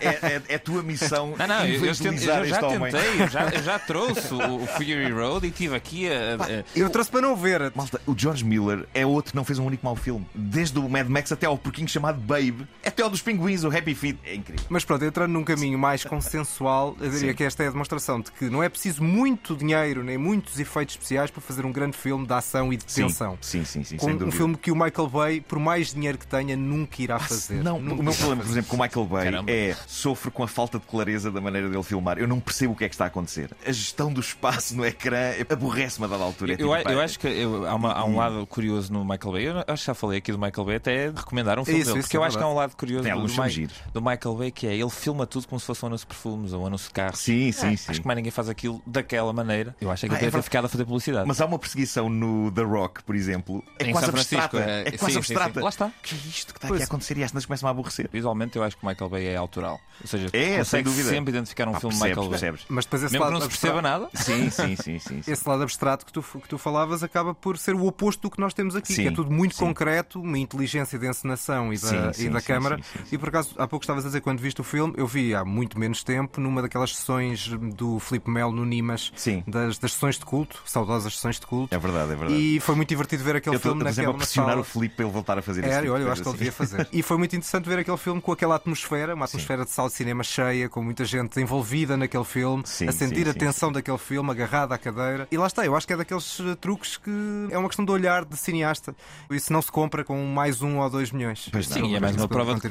[0.00, 3.22] É, é, é- é a tua missão Não, não, eu, eu, evangelizar eu já tentei,
[3.22, 6.34] eu já, eu já trouxe o, o Fury Road e estive aqui a.
[6.60, 7.72] a- Eu trouxe para não ver.
[7.74, 10.26] Malta, o George Miller é outro que não fez um único mau filme.
[10.34, 13.94] Desde o Mad Max até ao porquinho chamado Babe, até ao dos pinguins, o Happy
[13.94, 14.18] Feet.
[14.24, 14.64] É incrível.
[14.68, 17.34] Mas pronto, entrando num caminho mais consensual, eu diria Sim.
[17.36, 20.94] que esta é a demonstração de que não é preciso muito dinheiro nem muitos efeitos
[20.94, 23.38] especiais para fazer um grande filme de ação e de Sim, tensão.
[23.40, 24.36] sim, sim, sim, Com sem um dúvida.
[24.36, 27.62] filme que o Michael Bay, por mais mais dinheiro que tenha, nunca irá fazer.
[27.62, 29.50] Não, Nunca o meu problema, por exemplo, com o Michael Bay Caramba.
[29.50, 32.18] é sofro com a falta de clareza da maneira dele filmar.
[32.18, 33.50] Eu não percebo o que é que está a acontecer.
[33.66, 36.52] A gestão do espaço no ecrã aborrece-me a dada altura.
[36.52, 39.32] É Eu, tipo, eu acho que eu- há, uma- há um lado curioso no Michael
[39.32, 39.44] Bay.
[39.48, 42.00] Eu acho que já falei aqui do Michael Bay, até recomendar um filme Isso, dele.
[42.00, 44.50] isso, Porque eu é acho que há um lado curioso do, do, do Michael Bay
[44.50, 46.88] que é ele filma tudo como se fosse um anúncio de perfumes ou um anúncio
[46.88, 47.18] de carros.
[47.20, 47.90] Sim, sim, sim.
[47.90, 49.74] Acho que mais ninguém faz aquilo daquela maneira.
[49.80, 50.44] Eu acho que Ah, ele é deve ter verdade.
[50.44, 51.28] ficado a fazer publicidade.
[51.28, 53.62] Mas há uma perseguição no The Rock, por exemplo.
[53.78, 54.70] É Em quase São Francisco, abstrata.
[54.70, 55.60] é- É, sim, quase sim, abstrata.
[55.60, 55.64] sim.
[55.64, 55.86] Lá está.
[55.86, 57.16] O que é isto que está aqui a acontecer?
[57.18, 58.08] E as coisas começam a aborrecer.
[58.12, 59.80] Visualmente, eu acho que o Michael Bay é autoral.
[60.00, 61.08] Ou seja, É, sem consegue dúvida.
[61.10, 62.40] sempre identificar um Pá, filme de percebes, Michael Bay.
[62.40, 62.66] percebes.
[62.68, 64.08] Mas depois esse Mesmo que lado não se perceba nada.
[64.14, 65.22] Sim, sim, sim, sim.
[65.22, 65.30] sim.
[65.32, 68.40] Esse lado abstrato que tu, que tu falavas acaba por ser o oposto do que
[68.40, 69.64] nós temos aqui, Sim, que é tudo muito sim.
[69.64, 72.76] concreto, uma inteligência de encenação e da, Sim, e da sim, câmara.
[72.76, 73.14] sim, sim, sim.
[73.14, 75.44] E por acaso, há pouco estavas a dizer, quando viste o filme, eu vi há
[75.44, 79.42] muito menos tempo, numa daquelas sessões do Filipe Melo no Nimas, Sim.
[79.46, 81.74] das, das sessões de culto, saudosas sessões de culto.
[81.74, 82.40] É verdade, é verdade.
[82.40, 84.96] E foi muito divertido ver aquele eu estou filme exemplo, naquela a pressionar o Filipe
[84.96, 85.78] para ele voltar a fazer isso.
[85.78, 86.88] É, olha, eu acho que ele devia fazer.
[86.92, 89.94] E foi muito interessante ver aquele filme com aquela atmosfera, uma atmosfera de sala de
[89.94, 93.72] cinema cheia, com muita gente envolvida naquele filme, Sim, a sentir sim, a sim, tensão
[93.72, 95.26] daquele filme, agarrada à cadeira.
[95.30, 97.10] E lá está, eu acho que é daqueles eh, truques que
[97.50, 98.94] é uma questão de olhar de cineasta.
[99.30, 101.48] Isso não se compra com mais um ou dois milhões.
[101.50, 101.76] Pois não.
[101.76, 102.68] Sim, é mais uma prova de que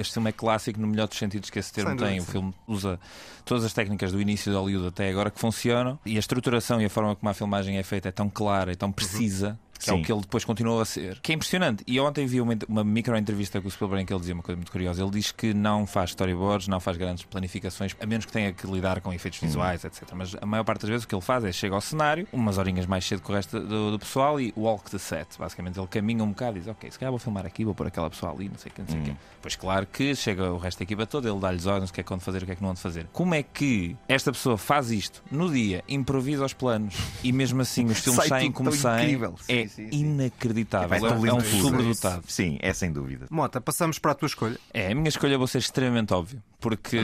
[0.00, 2.06] este filme é clássico no melhor dos sentidos que esse termo Sem tem.
[2.18, 3.00] dúvida, O filme usa
[3.44, 6.84] todas as técnicas do início de Hollywood até agora que funcionam e a estruturação e
[6.84, 9.58] a forma como a filmagem é feita é tão clara e tão precisa.
[9.78, 10.00] Que é Sim.
[10.00, 11.18] o que ele depois continuou a ser.
[11.20, 11.84] Que é impressionante.
[11.86, 14.56] E ontem vi uma, uma micro-entrevista com o Spielberg em que ele dizia uma coisa
[14.56, 15.02] muito curiosa.
[15.02, 18.66] Ele diz que não faz storyboards, não faz grandes planificações, a menos que tenha que
[18.66, 20.02] lidar com efeitos visuais, etc.
[20.14, 22.58] Mas a maior parte das vezes o que ele faz é chega ao cenário, umas
[22.58, 25.28] horinhas mais cedo que o resto do, do pessoal e walk the set.
[25.38, 27.86] Basicamente ele caminha um bocado e diz: Ok, se calhar vou filmar aqui, vou pôr
[27.86, 29.14] aquela pessoa ali, não sei o que, não sei o quê.
[29.42, 32.04] Pois claro que chega o resto da equipa toda, ele dá-lhes ordens o que é
[32.04, 33.06] que vão fazer, o que é que não vão fazer.
[33.12, 37.84] Como é que esta pessoa faz isto no dia, improvisa os planos e mesmo assim
[37.86, 39.06] os filmes saem como saem?
[39.06, 39.34] incrível.
[39.68, 40.04] Sim, É sim, sim.
[40.04, 40.96] inacreditável.
[41.06, 41.60] É, é um tudo.
[41.62, 42.24] sobredotado.
[42.28, 43.26] Sim, é sem dúvida.
[43.30, 44.58] Mota, passamos para a tua escolha.
[44.72, 46.98] É, a minha escolha vou ser extremamente óbvio, porque,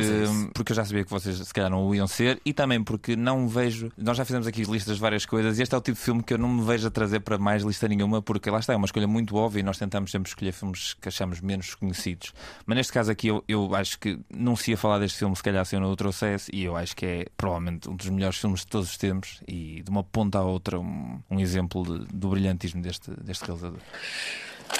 [0.54, 3.16] porque eu já sabia que vocês se calhar não o iam ser e também porque
[3.16, 3.90] não vejo.
[3.96, 6.22] Nós já fizemos aqui listas de várias coisas e este é o tipo de filme
[6.22, 8.76] que eu não me vejo a trazer para mais lista nenhuma, porque lá está, é
[8.76, 12.32] uma escolha muito óbvia e nós tentamos sempre escolher filmes que achamos menos conhecidos.
[12.66, 15.42] Mas neste caso aqui eu, eu acho que não se ia falar deste filme se
[15.42, 18.36] calhar se eu não o trouxesse e eu acho que é provavelmente um dos melhores
[18.38, 22.06] filmes de todos os tempos e de uma ponta à outra um, um exemplo de-
[22.12, 23.80] do brilhantismo deste, deste realizador.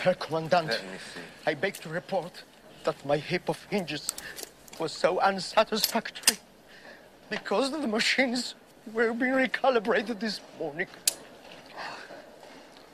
[0.02, 0.80] Herr Commandant,
[1.46, 2.44] I beg to report
[2.84, 4.14] that my heap of hinges
[4.78, 6.38] was so unsatisfactory
[7.30, 8.54] because the machines
[8.92, 10.88] were being recalibrated this morning.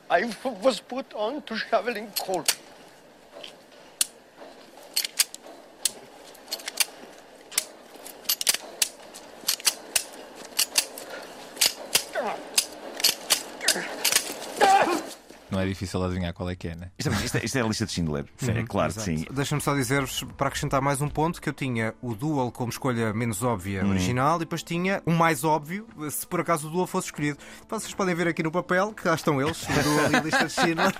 [0.09, 0.31] I
[0.63, 2.43] was put on to shoveling coal.
[15.51, 16.91] Não é difícil adivinhar qual é que é, né?
[16.97, 18.25] Isto é, isto é- isto é a lista de Schindler.
[18.47, 19.25] é claro que sim.
[19.31, 23.13] Deixa-me só dizer-vos, para acrescentar mais um ponto, que eu tinha o Dual como escolha
[23.13, 23.89] menos óbvia Hum.
[23.91, 27.37] original e depois tinha o mais óbvio, se por acaso o Dual fosse escolhido.
[27.69, 30.45] Vocês podem ver aqui no papel, que cá estão eles, o Dual e a lista
[30.45, 30.93] de Schindler.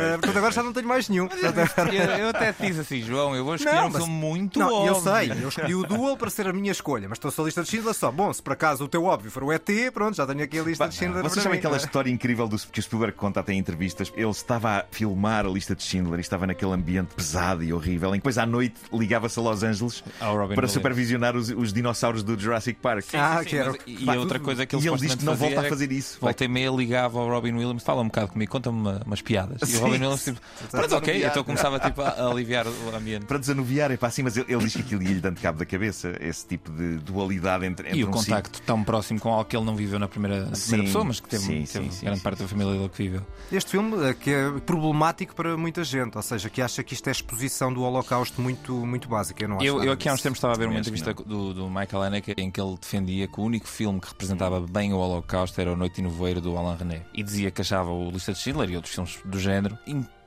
[0.00, 1.26] Eh, portanto, agora já não tenho mais nenhum.
[1.26, 4.72] Eu, eu até te disse assim, João, eu vou escolher Não, um mas- muito Não,
[4.72, 4.88] óbvio.
[4.94, 7.44] eu sei, eu escolhi o Dual para ser a minha escolha, mas estou só a
[7.46, 8.10] lista de Schindler só.
[8.10, 10.62] Bom, se por acaso o teu óbvio for o ET, pronto, já tenho aqui a
[10.62, 11.22] lista de Schindler.
[11.22, 13.58] Vocês sabem aquela história incrível do, que o Spielberg conta até em
[13.94, 14.12] entrevistas?
[14.16, 18.10] Ele estava a filmar a lista de Schindler e estava naquele ambiente pesado e horrível.
[18.14, 20.72] E depois à noite ligava-se a Los Angeles para Williams.
[20.72, 23.04] supervisionar os, os dinossauros do Jurassic Park.
[23.14, 25.24] Ah, Sim, que era e Pá, a outra coisa que ele e ele diz que
[25.24, 26.18] não volta a fazia fazer isso.
[26.20, 29.60] Volta e meia ligava ao Robin Williams, fala um bocado comigo, conta-me uma- umas piadas.
[29.62, 33.26] E Sim, o Robin Williams tipo, pronto, ok, então começava tipo, a aliviar o ambiente.
[33.26, 35.66] Para desanuviar, é para assim, mas ele, ele diz que aquilo ia-lhe dando cabo da
[35.66, 39.44] cabeça, esse tipo de dualidade entre, entre E o um contacto tão próximo com algo
[39.44, 41.66] que ele não viveu na primeira, na Sim, primeira pessoa, mas que teve, sim, teve
[41.86, 43.22] sim, sim, grande sim, parte da família dele que viveu.
[43.52, 47.08] Este filme eh, que é problemático para muita gente, ou seja, que acha que isto
[47.08, 49.44] é exposição do Holocausto muito, muito básica.
[49.44, 51.54] Eu, não acho Eu, eu aqui há uns tempos estava a ver uma entrevista do,
[51.54, 54.98] do Michael Haneke em que ele defendia que o único filme que representava bem o
[54.98, 57.02] Holocausto era O Noite e Nevoeiro do Alain René.
[57.14, 59.78] E dizia que achava o Lista de Schindler e outros filmes do género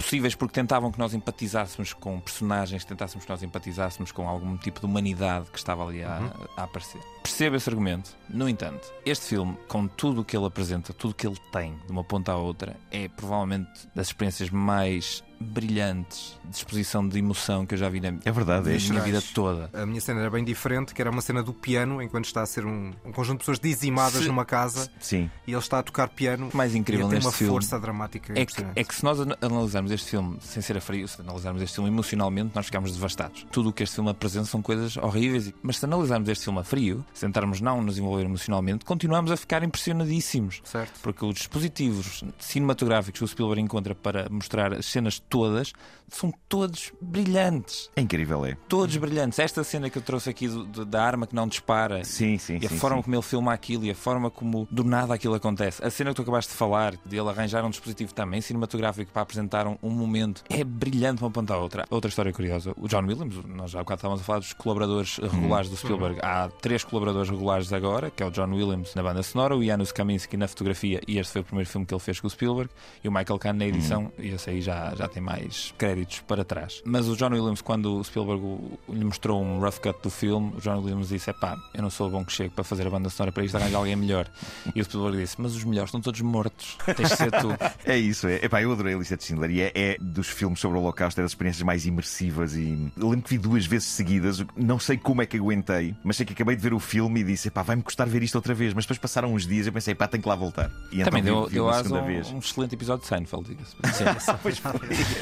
[0.03, 4.81] impossíveis porque tentavam que nós empatizássemos com personagens, tentássemos que nós empatizássemos com algum tipo
[4.81, 6.19] de humanidade que estava ali a,
[6.57, 7.01] a aparecer.
[7.23, 8.15] Percebo esse argumento.
[8.29, 11.77] No entanto, este filme, com tudo o que ele apresenta, tudo o que ele tem,
[11.85, 17.65] de uma ponta à outra, é provavelmente das experiências mais brilhantes de exposição de emoção
[17.65, 19.69] que eu já vi na, É verdade, é na minha vida toda.
[19.73, 22.45] A minha cena era bem diferente, que era uma cena do piano, enquanto está a
[22.45, 25.29] ser um, um conjunto de pessoas dizimadas Se- numa casa Sim.
[25.47, 26.49] e ele está a tocar piano.
[26.53, 28.79] O mais incrível e tem uma filme força dramática É que, impressionante.
[28.79, 31.75] é que se nós ana- analisarmos este filme sem ser a frio, se analisarmos este
[31.75, 33.45] filme emocionalmente, nós ficamos devastados.
[33.51, 36.63] Tudo o que este filme apresenta são coisas horríveis, mas se analisarmos este filme a
[36.63, 40.61] frio, se tentarmos não nos envolver emocionalmente, continuamos a ficar impressionadíssimos.
[40.63, 40.99] Certo.
[41.01, 45.73] Porque os dispositivos cinematográficos que o Spielberg encontra para mostrar as cenas todas,
[46.09, 47.89] são todos brilhantes.
[47.95, 48.55] É incrível, é.
[48.69, 49.39] Todos brilhantes.
[49.39, 52.03] Esta cena que eu trouxe aqui do- do- da arma que não dispara.
[52.03, 53.03] Sim, sim, E a sim, forma sim.
[53.03, 55.83] como ele filma aquilo e a forma como do nada aquilo acontece.
[55.83, 59.23] A cena que tu acabaste de falar, de ele arranjar um dispositivo também cinematográfico para
[59.23, 61.85] apresentar um, um momento, é brilhante de uma ponta à outra.
[61.89, 65.17] Outra história curiosa: o John Williams, nós já há bocado estávamos a falar dos colaboradores
[65.17, 66.19] regulares do Spielberg.
[66.21, 69.91] Há três colaboradores regulares agora, que é o John Williams na banda sonora, o Janusz
[69.91, 72.69] Kaminski na fotografia, e este foi o primeiro filme que ele fez com o Spielberg,
[73.03, 76.43] e o Michael Kahn na edição, e esse aí já, já tem mais créditos para
[76.43, 76.81] trás.
[76.85, 78.43] Mas o John Williams, quando o Spielberg
[78.89, 81.89] lhe mostrou um rough cut do filme, o John Williams disse: é pá, eu não
[81.89, 84.27] sou bom que chego para fazer a banda sonora para isto, arranja alguém melhor.
[84.75, 87.47] E o Spielberg disse: mas os melhores estão todos mortos, tens de ser tu.
[87.85, 88.35] É isso, é.
[88.43, 91.19] Epá, eu adorei a lista de Schindler e é, é dos filmes sobre o Holocausto,
[91.19, 92.55] é das experiências mais imersivas.
[92.55, 96.17] E eu lembro que vi duas vezes seguidas, não sei como é que aguentei, mas
[96.17, 98.53] sei que acabei de ver o filme e disse: epá, vai-me custar ver isto outra
[98.53, 98.73] vez.
[98.73, 100.71] Mas depois passaram uns dias e eu pensei: pá, tenho que lá voltar.
[100.91, 102.31] E então Também vi- deu, vi deu asa segunda um, vez.
[102.31, 103.75] um excelente episódio de Seinfeld, diga-se.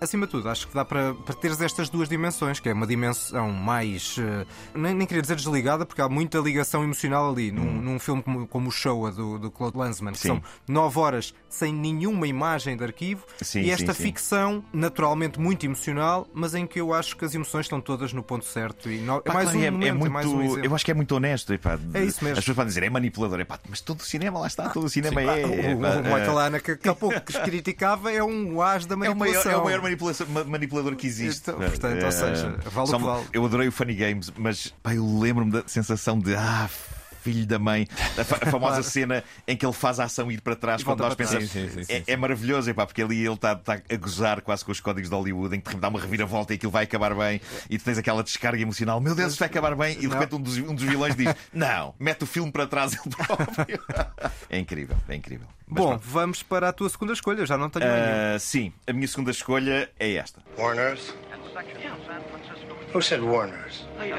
[0.00, 2.86] Acima de tudo, acho que dá para, para teres estas duas dimensões, que é uma
[2.86, 4.16] dimensão mais.
[4.18, 8.22] eh, nem, nem queria dizer desligada, porque há muita ligação emocional ali, num, num filme
[8.22, 10.28] como, como o Showa do, do Claude Lanzmann, que Sim.
[10.28, 14.02] são nove horas sem nenhuma imagem de arquivo, Sim, e esta sim, sim.
[14.08, 18.22] ficção, naturalmente muito emocional, mas em que eu acho que as emoções estão todas no
[18.22, 18.90] ponto certo.
[18.90, 20.64] E no- é Pá, mais claro, um é- momento, é é muito, mais um exemplo.
[20.64, 21.52] eu acho que é muito honesto.
[21.52, 21.78] epá.
[21.94, 22.38] É isso mesmo.
[22.38, 24.88] As pessoas podem dizer é manipulador, epá, mas todo o cinema lá está, todo o
[24.88, 25.42] cinema Sim, é.
[25.42, 29.16] pá, o, Michael é- Haneke, que há pouco criticava, é um as da É o
[29.16, 29.82] maior, é o maior
[30.46, 31.42] manipulador que existe.
[31.50, 33.26] Então, portanto, ou seja, vale o que vale.
[33.32, 36.68] Eu adorei o Funny Games, mas pá, eu lembro-me da sensação de ah,
[37.22, 37.86] filho da mãe.
[38.18, 38.82] A, fa- a famosa Claro.
[38.90, 41.50] cena em que ele faz a ação ir para trás E quando nós pensamos.
[41.50, 44.64] Sim, sim, sim, é, é maravilhoso, epá, porque ali ele está está a gozar quase
[44.64, 46.84] com os códigos de Hollywood, em que de repente dá uma reviravolta e aquilo vai
[46.84, 50.00] acabar bem, e tu tens aquela descarga emocional, meu Deus, isto vai acabar bem, e
[50.00, 53.14] de repente um dos, um dos vilões diz: Não, mete o filme para trás ele
[53.14, 53.80] próprio.
[54.48, 55.46] é incrível, é incrível.
[55.66, 56.02] Mas Bom, pronto.
[56.06, 57.84] vamos para a tua segunda escolha, já não tenho.
[57.86, 60.40] Ah, sim, a minha segunda escolha é esta.
[60.58, 61.14] Warner's?
[62.92, 63.84] Who said Warner's?
[64.00, 64.10] I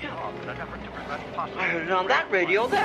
[0.00, 2.84] heard it on that radio there.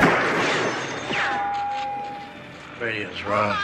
[2.80, 3.56] Radio's wrong.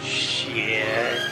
[0.00, 1.29] Shit.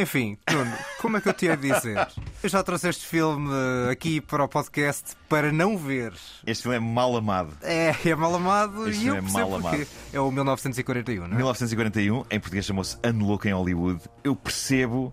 [0.00, 2.08] Enfim, Nuno, como é que eu te ia dizer?
[2.42, 3.50] Eu já trouxe este filme
[3.90, 6.14] aqui para o podcast para não ver.
[6.46, 7.52] Este filme é mal amado.
[7.60, 9.76] É, é mal amado Este e eu é percebo mal porquê.
[9.76, 9.86] amado.
[10.14, 11.36] É o 1941, não é?
[11.36, 14.00] 1941, em português chamou-se Ano Louco em Hollywood.
[14.24, 15.12] Eu percebo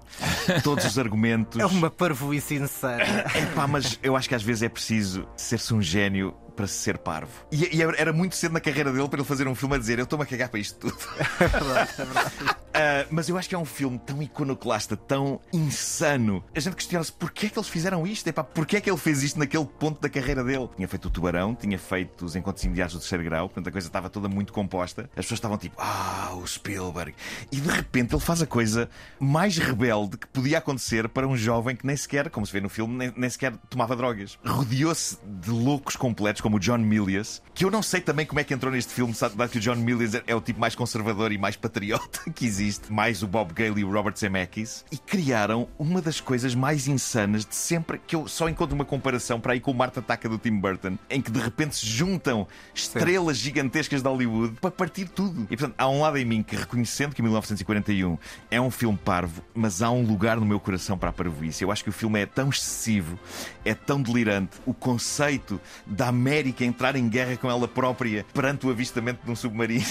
[0.64, 1.60] todos os argumentos.
[1.60, 3.04] É uma parvoíce insana.
[3.36, 6.98] Epá, mas eu acho que às vezes é preciso ser-se um gênio para se ser
[6.98, 7.32] parvo.
[7.52, 10.00] E, e era muito cedo na carreira dele para ele fazer um filme a dizer:
[10.00, 10.98] Eu estou-me a cagar para isto tudo.
[11.40, 12.58] É verdade, é verdade.
[12.78, 16.44] Ah, mas eu acho que é um filme tão iconoclasta, tão insano.
[16.56, 18.28] A gente questiona-se porquê é que eles fizeram isto?
[18.28, 20.70] Epá, porquê é que ele fez isto naquele ponto da carreira dele?
[20.76, 23.88] Tinha feito o Tubarão, tinha feito os Encontros Imediatos do Terceiro Grau, portanto a coisa
[23.88, 25.10] estava toda muito composta.
[25.16, 27.16] As pessoas estavam tipo, ah, o Spielberg.
[27.52, 28.88] E de repente ele faz a coisa
[29.20, 32.70] mais rebelde que podia acontecer para um jovem que nem sequer, como se vê no
[32.70, 34.38] filme, nem, nem sequer tomava drogas.
[34.46, 38.44] Rodeou-se de loucos completos, como o John Milius, que eu não sei também como é
[38.46, 41.38] que entrou neste filme, sabe que o John Milius é o tipo mais conservador e
[41.38, 46.02] mais patriota que existe, mais o Bob Gale e o Robert Zemeckis, e criaram uma
[46.02, 49.72] das coisas mais insanas de sempre, que eu só encontro uma comparação para aí com
[49.72, 54.08] o Marta Ataca do Tim Burton, em que de repente se juntam estrelas gigantescas de
[54.08, 55.48] Hollywood para partir tudo.
[55.52, 58.18] E portanto, há um lado em mim que, reconhecendo que 1941
[58.50, 61.62] é um filme parvo, mas há um lugar no meu coração para a parvoíce.
[61.62, 63.20] Eu acho que o filme é tão excessivo,
[63.66, 64.56] é tão delirante.
[64.66, 69.36] O conceito da América entrar em guerra com ela própria perante o avistamento de um
[69.36, 69.86] submarino.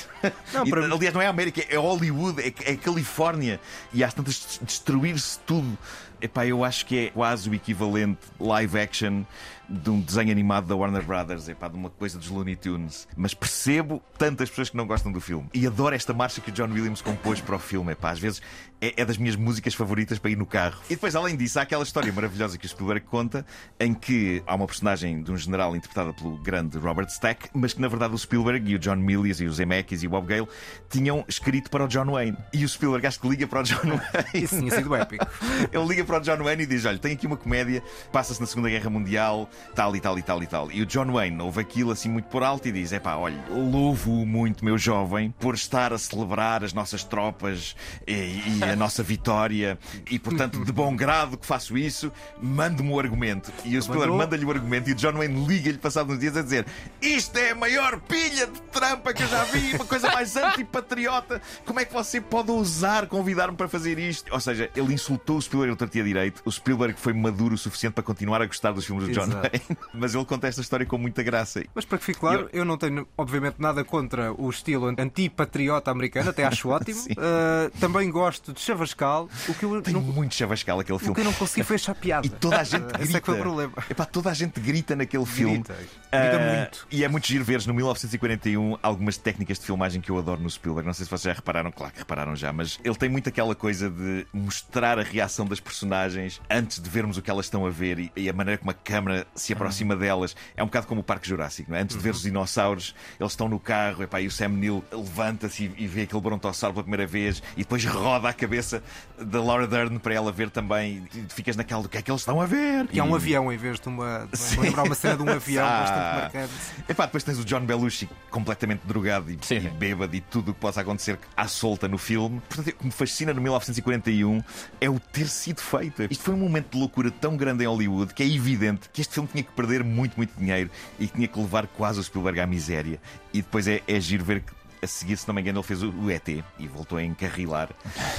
[0.52, 3.60] Não, E, para- Aliás, não é a América, é Hollywood, é, é a Califórnia.
[3.92, 5.76] E às tantas destruir-se tudo.
[6.20, 9.22] Epá, eu acho que é quase o equivalente live action
[9.68, 13.08] de um desenho animado da Warner Brothers, epá, de uma coisa dos Looney Tunes.
[13.16, 15.48] Mas percebo tantas pessoas que não gostam do filme.
[15.52, 17.92] E adoro esta marcha que o John Williams compôs para o filme.
[17.92, 18.40] Epá, às vezes
[18.80, 20.80] é, é das minhas músicas favoritas para ir no carro.
[20.86, 23.44] E depois, além disso, há aquela história maravilhosa que o Spielberg conta
[23.80, 27.80] em que há uma personagem de um general interpretada pelo grande Robert Stack, mas que
[27.80, 30.48] na verdade o Spielberg e o John Milius e o Zemeckis e o Bob Gale
[30.88, 32.36] tinham escrito para o John Wayne.
[32.52, 34.00] E o Spielberg acho que liga para o John Wayne.
[34.34, 35.26] Isso tinha sido épico.
[35.72, 38.46] Ele liga para o John Wayne e diz: Olha, tem aqui uma comédia, passa-se na
[38.46, 40.72] Segunda Guerra Mundial, tal e tal e tal e tal.
[40.72, 43.42] E o John Wayne ouve aquilo assim muito por alto e diz: É pá, olha,
[43.50, 47.76] louvo muito, meu jovem, por estar a celebrar as nossas tropas
[48.06, 48.12] e,
[48.58, 49.78] e a nossa vitória.
[50.10, 53.52] E portanto, de bom grado que faço isso, mande-me o argumento.
[53.64, 54.16] E o Mandou.
[54.16, 56.66] manda-lhe o argumento e o John Wayne liga-lhe passado uns dias a dizer:
[57.00, 61.40] Isto é a maior pilha de trampa que eu já vi, uma coisa mais antipatriota.
[61.64, 64.32] Como é que você pode ousar convidar-me para fazer isto?
[64.32, 66.42] Ou seja, ele insultou o Spielberg, ele tortia direito.
[66.44, 69.45] O Spielberg foi maduro o suficiente para continuar a gostar dos filmes do John Exato.
[69.50, 71.62] Wayne, mas ele conta esta história com muita graça.
[71.74, 76.30] Mas para que fique claro, eu não tenho, obviamente, nada contra o estilo antipatriota americano,
[76.30, 77.00] até acho ótimo.
[77.02, 81.14] Uh, também gosto de Chavascal, o que eu Tem não, muito chavascal aquele o filme.
[81.14, 82.26] que eu não consegui foi achar piada.
[82.26, 83.02] E toda a gente grita.
[83.04, 83.72] Esse é que foi o problema.
[83.90, 85.54] Epá, toda a gente grita naquele filme.
[85.58, 85.74] Grita.
[85.74, 86.86] Grita Ah, muito.
[86.90, 90.48] E é muito giro veres no 1941 algumas técnicas de filmagem que eu adoro no
[90.50, 90.86] Spielberg.
[90.86, 93.54] Não sei se vocês já repararam, claro que repararam já, mas ele tem muito aquela
[93.54, 97.70] coisa de mostrar a reação das personagens antes de vermos o que elas estão a
[97.70, 100.34] ver e, e a maneira como a câmera se aproxima delas.
[100.56, 101.82] É um bocado como o Parque Jurássico, não é?
[101.82, 105.64] Antes de ver os dinossauros, eles estão no carro epá, e o Sam Neill levanta-se
[105.64, 108.82] e, e vê aquele brontossauro pela primeira vez e depois roda a cabeça
[109.18, 111.06] da Laura Dern para ela ver também.
[111.14, 112.86] E ficas naquela do que é que eles estão a ver.
[112.88, 114.28] Que é um E- avião em vez de uma.
[114.32, 115.80] de- lembrar uma cena de um avião Ah.
[115.80, 116.52] bastante marcante.
[116.88, 120.54] Epá, depois tens o John Belushi completamente drogado e, Sim, e bêbado e tudo o
[120.54, 122.40] que possa acontecer à solta no filme.
[122.48, 124.42] Portanto, o que me fascina no 1941
[124.80, 126.02] é o ter sido feito.
[126.10, 129.14] Isto foi um momento de loucura tão grande em Hollywood que é evidente que este
[129.14, 132.46] filme tinha que perder muito, muito dinheiro e tinha que levar quase o Spielberg à
[132.46, 133.00] miséria.
[133.32, 134.52] E depois é, é giro ver que.
[134.82, 137.70] A seguir, se não me engano, ele fez o ET e voltou a encarrilar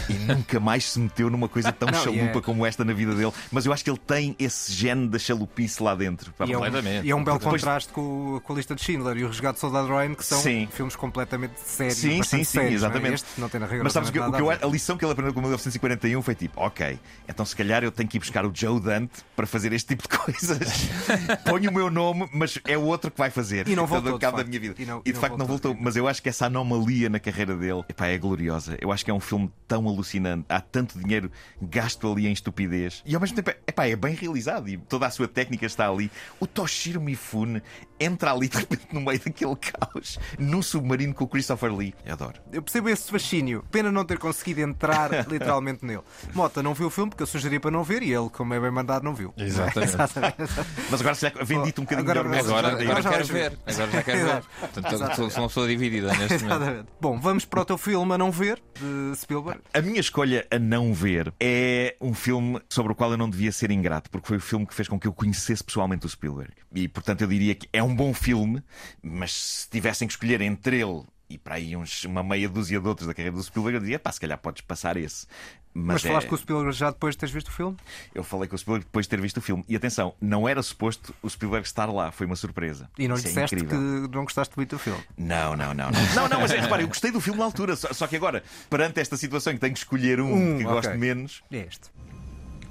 [0.09, 3.13] e nunca mais se meteu numa coisa tão Não, chalupa é- como esta na vida
[3.13, 3.31] dele.
[3.51, 6.33] Mas eu acho que ele tem esse gene da chalupice lá dentro.
[6.39, 7.05] E é, um, Completamente.
[7.07, 9.53] e é um belo Depois- contraste com, com a lista de Schindler e o Resgate
[9.57, 10.67] do Soldado Ryan, que são Sim.
[10.71, 11.97] filmes completamente sérios.
[11.97, 13.03] Sim, sim, sim, sérios, exatamente.
[13.05, 13.15] Não é?
[13.15, 15.11] Este não tem na regra Mas sabes que, o que eu- a lição que ele
[15.11, 18.45] aprendeu com o 1941 foi tipo: ok, então se calhar eu tenho que ir buscar
[18.45, 20.89] o Joe Dante para fazer este tipo de coisas.
[21.47, 23.67] Ponho o meu nome, mas é o outro que vai fazer.
[23.67, 24.49] E não Então, voltou, de cabo da facto.
[24.49, 24.75] minha vida.
[24.79, 25.71] E não- E e de não facto não voltou.
[25.73, 25.83] voltou.
[25.83, 28.77] Mas eu acho que essa anomalia na carreira dele epá, é gloriosa.
[28.81, 30.45] Eu acho que é um filme tão alucinante.
[30.49, 31.31] Há tanto dinheiro
[31.61, 33.01] gasto ali em estupidez.
[33.05, 34.67] E ao mesmo tempo epá, é bem realizado.
[34.69, 36.09] E toda a sua técnica está ali.
[36.39, 37.61] O Toshiro Mifune
[37.99, 41.93] entra ali de repente no meio daquele caos num submarino com o Christopher Lee.
[42.05, 42.39] Eu adoro.
[42.51, 43.63] Eu percebo esse fascínio.
[43.71, 46.01] Pena não ter conseguido entrar literalmente nele.
[46.33, 48.59] Mota não viu o filme porque eu sugeri para não ver e ele, como é
[48.59, 49.33] bem mandado, não viu.
[49.37, 49.95] Exatamente.
[50.89, 52.81] Mas agora se lhe vendi-te um bocadinho Agora- melhor Agora, assunto.
[52.83, 53.49] agora já quero ver.
[53.51, 53.59] ver.
[53.65, 54.43] Agora já quero ver.
[54.59, 56.36] Portanto, sou, uma pessoa dividida neste.
[56.45, 56.87] Exatamente.
[56.99, 59.61] Bom, vamos para o teu filme a não ver, de Spielberg.
[59.73, 63.51] A minha escolha a não ver é um filme sobre o qual eu não devia
[63.51, 66.53] ser ingrato, porque foi o filme que fez com que eu conhecesse pessoalmente o Spielberg.
[66.73, 68.61] E portanto eu diria que é um bom filme,
[69.01, 72.87] mas se tivessem que escolher entre ele e para aí uns- uma meia dúzia de
[72.87, 75.27] outros da carreira do Spielberg, eu diria, pá, se calhar podes passar esse.
[75.73, 77.77] Mas, Mas é- falaste com o Spielberg já depois de teres visto o filme?
[78.15, 79.63] eu falei com o Spielberg depois de ter visto o filme.
[79.69, 82.89] E atenção, não era suposto o Spielberg estar lá, foi uma surpresa.
[82.97, 84.07] E não lhe Isso é disseste incrível.
[84.09, 85.03] que não gostaste muito do filme.
[85.17, 86.15] Não, não, não, não.
[86.15, 87.75] Não, não, mas é, repara, eu gostei do filme na altura.
[87.75, 90.65] Só, só que agora, perante esta situação em que tenho que escolher um, Um, que
[90.65, 90.75] ok.
[90.75, 91.89] gosto menos, É este.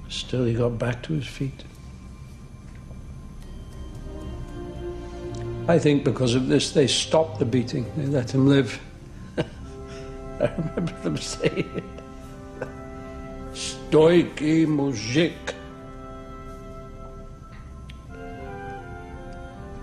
[0.09, 1.65] Still, he got back to his feet.
[5.69, 7.85] I think because of this, they stopped the beating.
[7.97, 8.79] They let him live.
[9.37, 11.83] I remember them saying it.
[13.53, 15.53] Stoiki mujik.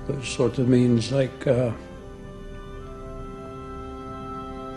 [0.07, 1.73] Which sort of means like uh,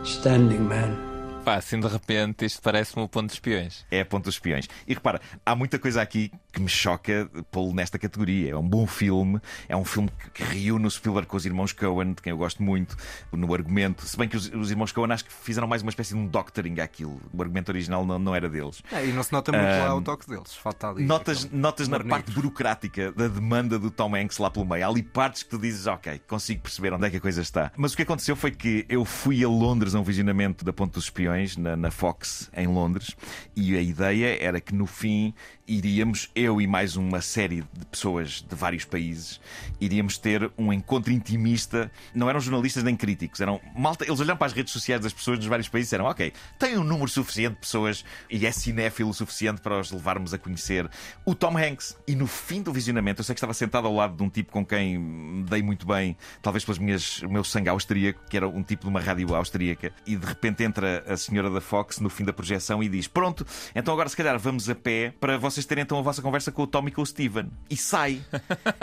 [0.04, 1.08] standing man.
[1.46, 3.86] Pá, assim de repente isto parece-me o ponto de espiões.
[3.90, 4.68] é a ponto dos espiões.
[4.86, 8.52] E repara, há muita coisa aqui que me choca pô-lo nesta categoria.
[8.52, 9.40] É um bom filme,
[9.70, 12.64] é um filme que, reúne o Spielberg com os irmãos Coen, de quem eu gosto
[12.64, 12.98] muito,
[13.32, 14.04] no argumento.
[14.06, 16.26] Se bem que os, os irmãos Coen acho que fizeram mais uma espécie de um
[16.26, 17.22] doctoring àquilo.
[17.32, 18.82] O argumento original não, não era deles.
[18.92, 20.56] É, e não se nota muito lá Ahm, o toque deles.
[20.56, 21.06] Falta ali.
[21.06, 24.84] Notas, notas na parte burocrática da demanda do Tom Hanks lá pelo meio.
[24.84, 27.72] Há ali partes que tu dizes, ok, consigo perceber onde é que a coisa está.
[27.78, 30.94] Mas o que aconteceu foi que eu fui a Londres a um visionamento da Ponte
[30.94, 33.16] dos Espiões, na, na Fox, em Londres,
[33.56, 35.36] e a ideia era que no fim
[35.68, 39.42] iríamos, eu e mais uma série de pessoas de vários países,
[39.82, 41.92] iríamos ter um encontro intimista.
[42.16, 44.06] Não eram jornalistas nem críticos, eram malta.
[44.06, 46.78] Eles olharam para as redes sociais das pessoas dos vários países e disseram: Ok, tem
[46.78, 50.90] um número suficiente de pessoas e é cinéfilo suficiente para os levarmos a conhecer
[51.26, 51.98] o Tom Hanks.
[52.08, 54.52] E no fim do visionamento, eu sei que estava sentado ao lado de um tipo
[54.52, 58.48] com quem me dei muito bem, talvez pelas minhas, o meu sangue austríaco, que era
[58.48, 62.10] um tipo de uma rádio austríaca, e de repente entra a senhora da Fox no
[62.10, 63.46] fim da projeção e diz: Pronto,
[63.76, 66.52] então agora se calhar vamos a pé para vocês terem então a vossa conversa conversa
[66.52, 68.22] com o Tom e com o Steven e sai.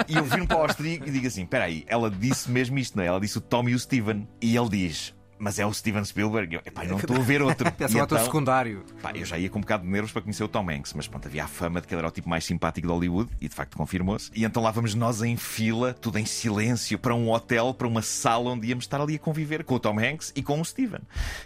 [0.08, 2.96] E eu viro para o austríaco e digo assim: espera aí, ela disse mesmo isto,
[2.96, 3.06] não é?
[3.06, 4.28] Ela disse o Tom e o Steven.
[4.40, 6.56] E ele diz: mas é o Steven Spielberg.
[6.56, 7.70] Eu, epá, não estou a ver outro.
[7.72, 8.84] Peça um ator secundário.
[9.02, 11.06] Pá, eu já ia com um bocado de nervos para conhecer o Tom Hanks, mas
[11.06, 13.48] pronto, havia a fama de que ele era o tipo mais simpático de Hollywood e
[13.48, 14.30] de facto confirmou-se.
[14.34, 18.02] E então lá vamos nós em fila, tudo em silêncio, para um hotel, para uma
[18.02, 21.00] sala onde íamos estar ali a conviver com o Tom Hanks e com o Steven,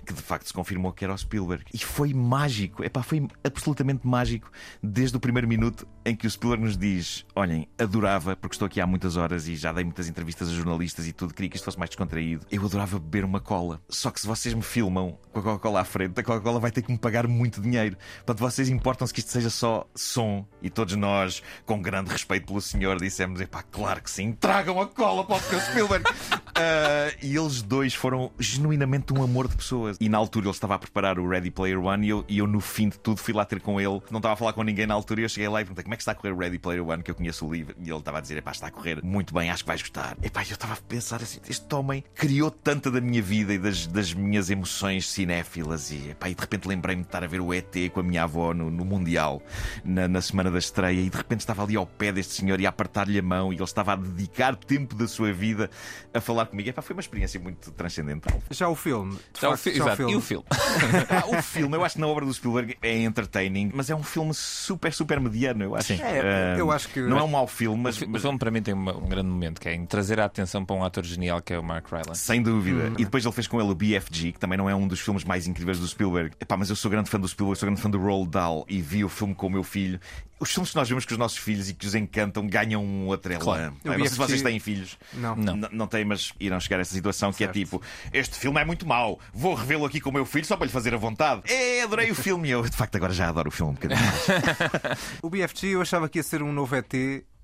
[0.05, 1.65] que de facto se confirmou que era o Spielberg.
[1.73, 4.51] E foi mágico, epá, foi absolutamente mágico
[4.83, 8.81] desde o primeiro minuto em que o Spielberg nos diz: Olhem, adorava, porque estou aqui
[8.81, 11.65] há muitas horas e já dei muitas entrevistas a jornalistas e tudo, queria que isto
[11.65, 12.47] fosse mais descontraído.
[12.51, 13.78] Eu adorava beber uma cola.
[13.89, 16.83] Só que se vocês me filmam com a Coca-Cola à frente, a Coca-Cola vai ter
[16.83, 17.97] que me pagar muito dinheiro.
[18.19, 20.47] Portanto, vocês importam-se que isto seja só som.
[20.63, 24.87] E todos nós, com grande respeito pelo senhor, dissemos: Epá, claro que sim, tragam a
[24.87, 26.05] cola para o Spielberg.
[26.09, 29.97] uh, e eles dois foram genuinamente um amor de pessoas.
[30.01, 32.47] E na altura ele estava a preparar o Ready Player One e eu, e eu
[32.47, 34.01] no fim de tudo, fui lá ter com ele.
[34.11, 35.95] Não estava a falar com ninguém na altura e eu cheguei lá e perguntei como
[35.95, 37.75] é que está a correr o Ready Player One, que eu conheço o livro.
[37.79, 40.17] E ele estava a dizer: Epá, está a correr muito bem, acho que vais gostar.
[40.23, 43.87] Epá, eu estava a pensar assim: este homem criou tanta da minha vida e das,
[43.87, 45.91] das minhas emoções cinéfilas.
[45.91, 48.23] E, epá, e de repente lembrei-me de estar a ver o ET com a minha
[48.23, 49.43] avó no, no Mundial,
[49.85, 51.01] na, na semana da estreia.
[51.01, 53.53] E de repente estava ali ao pé deste senhor e a apertar-lhe a mão.
[53.53, 55.71] E ele estava a dedicar tempo da sua vida
[56.13, 56.69] a falar comigo.
[56.69, 58.41] Epá, foi uma experiência muito transcendental.
[58.51, 59.19] Já o filme.
[59.39, 60.13] Já, facto, o, fi já o filme.
[60.13, 60.45] E o filme?
[61.11, 64.03] ah, o filme, eu acho que na obra do Spielberg é entertaining, mas é um
[64.03, 65.63] filme super, super mediano.
[65.63, 65.93] Eu acho.
[65.93, 67.01] É, uh, eu acho que.
[67.01, 68.01] Não é um mau filme, mas.
[68.01, 70.65] O, filme para mim tem um, um, grande momento, que é em trazer a atenção
[70.65, 72.23] para um ator genial que é o Mark Rylance.
[72.23, 72.89] Sem dúvida.
[72.89, 72.95] Hum.
[72.99, 75.25] E depois ele fez com ele o BFG, que também não é um dos filmes
[75.25, 76.35] mais incríveis do Spielberg.
[76.41, 78.81] Epá, mas eu sou grande fã do Spielberg, sou grande fã do Roald Dahl e
[78.81, 80.01] vi o filme com o meu filho.
[80.41, 83.07] Os filmes que nós vemos com os nossos filhos e que os encantam ganham um
[83.07, 83.41] outro elan.
[83.43, 83.77] Claro.
[83.83, 84.97] Não, não sei se vocês têm filhos.
[85.13, 85.35] Não.
[85.35, 87.53] Não, não têm, mas irão chegar a essa situação certo.
[87.53, 87.83] que é tipo:
[88.13, 90.73] este filme é muito mau, vou revê-lo aqui com o meu filho só para lhe
[90.73, 91.43] fazer a vontade.
[91.51, 92.51] É, adorei o filme.
[92.51, 94.99] Eu, de facto, agora já adoro o filme um bocadinho mais.
[95.23, 96.95] o BFG eu achava que ia ser um novo ET.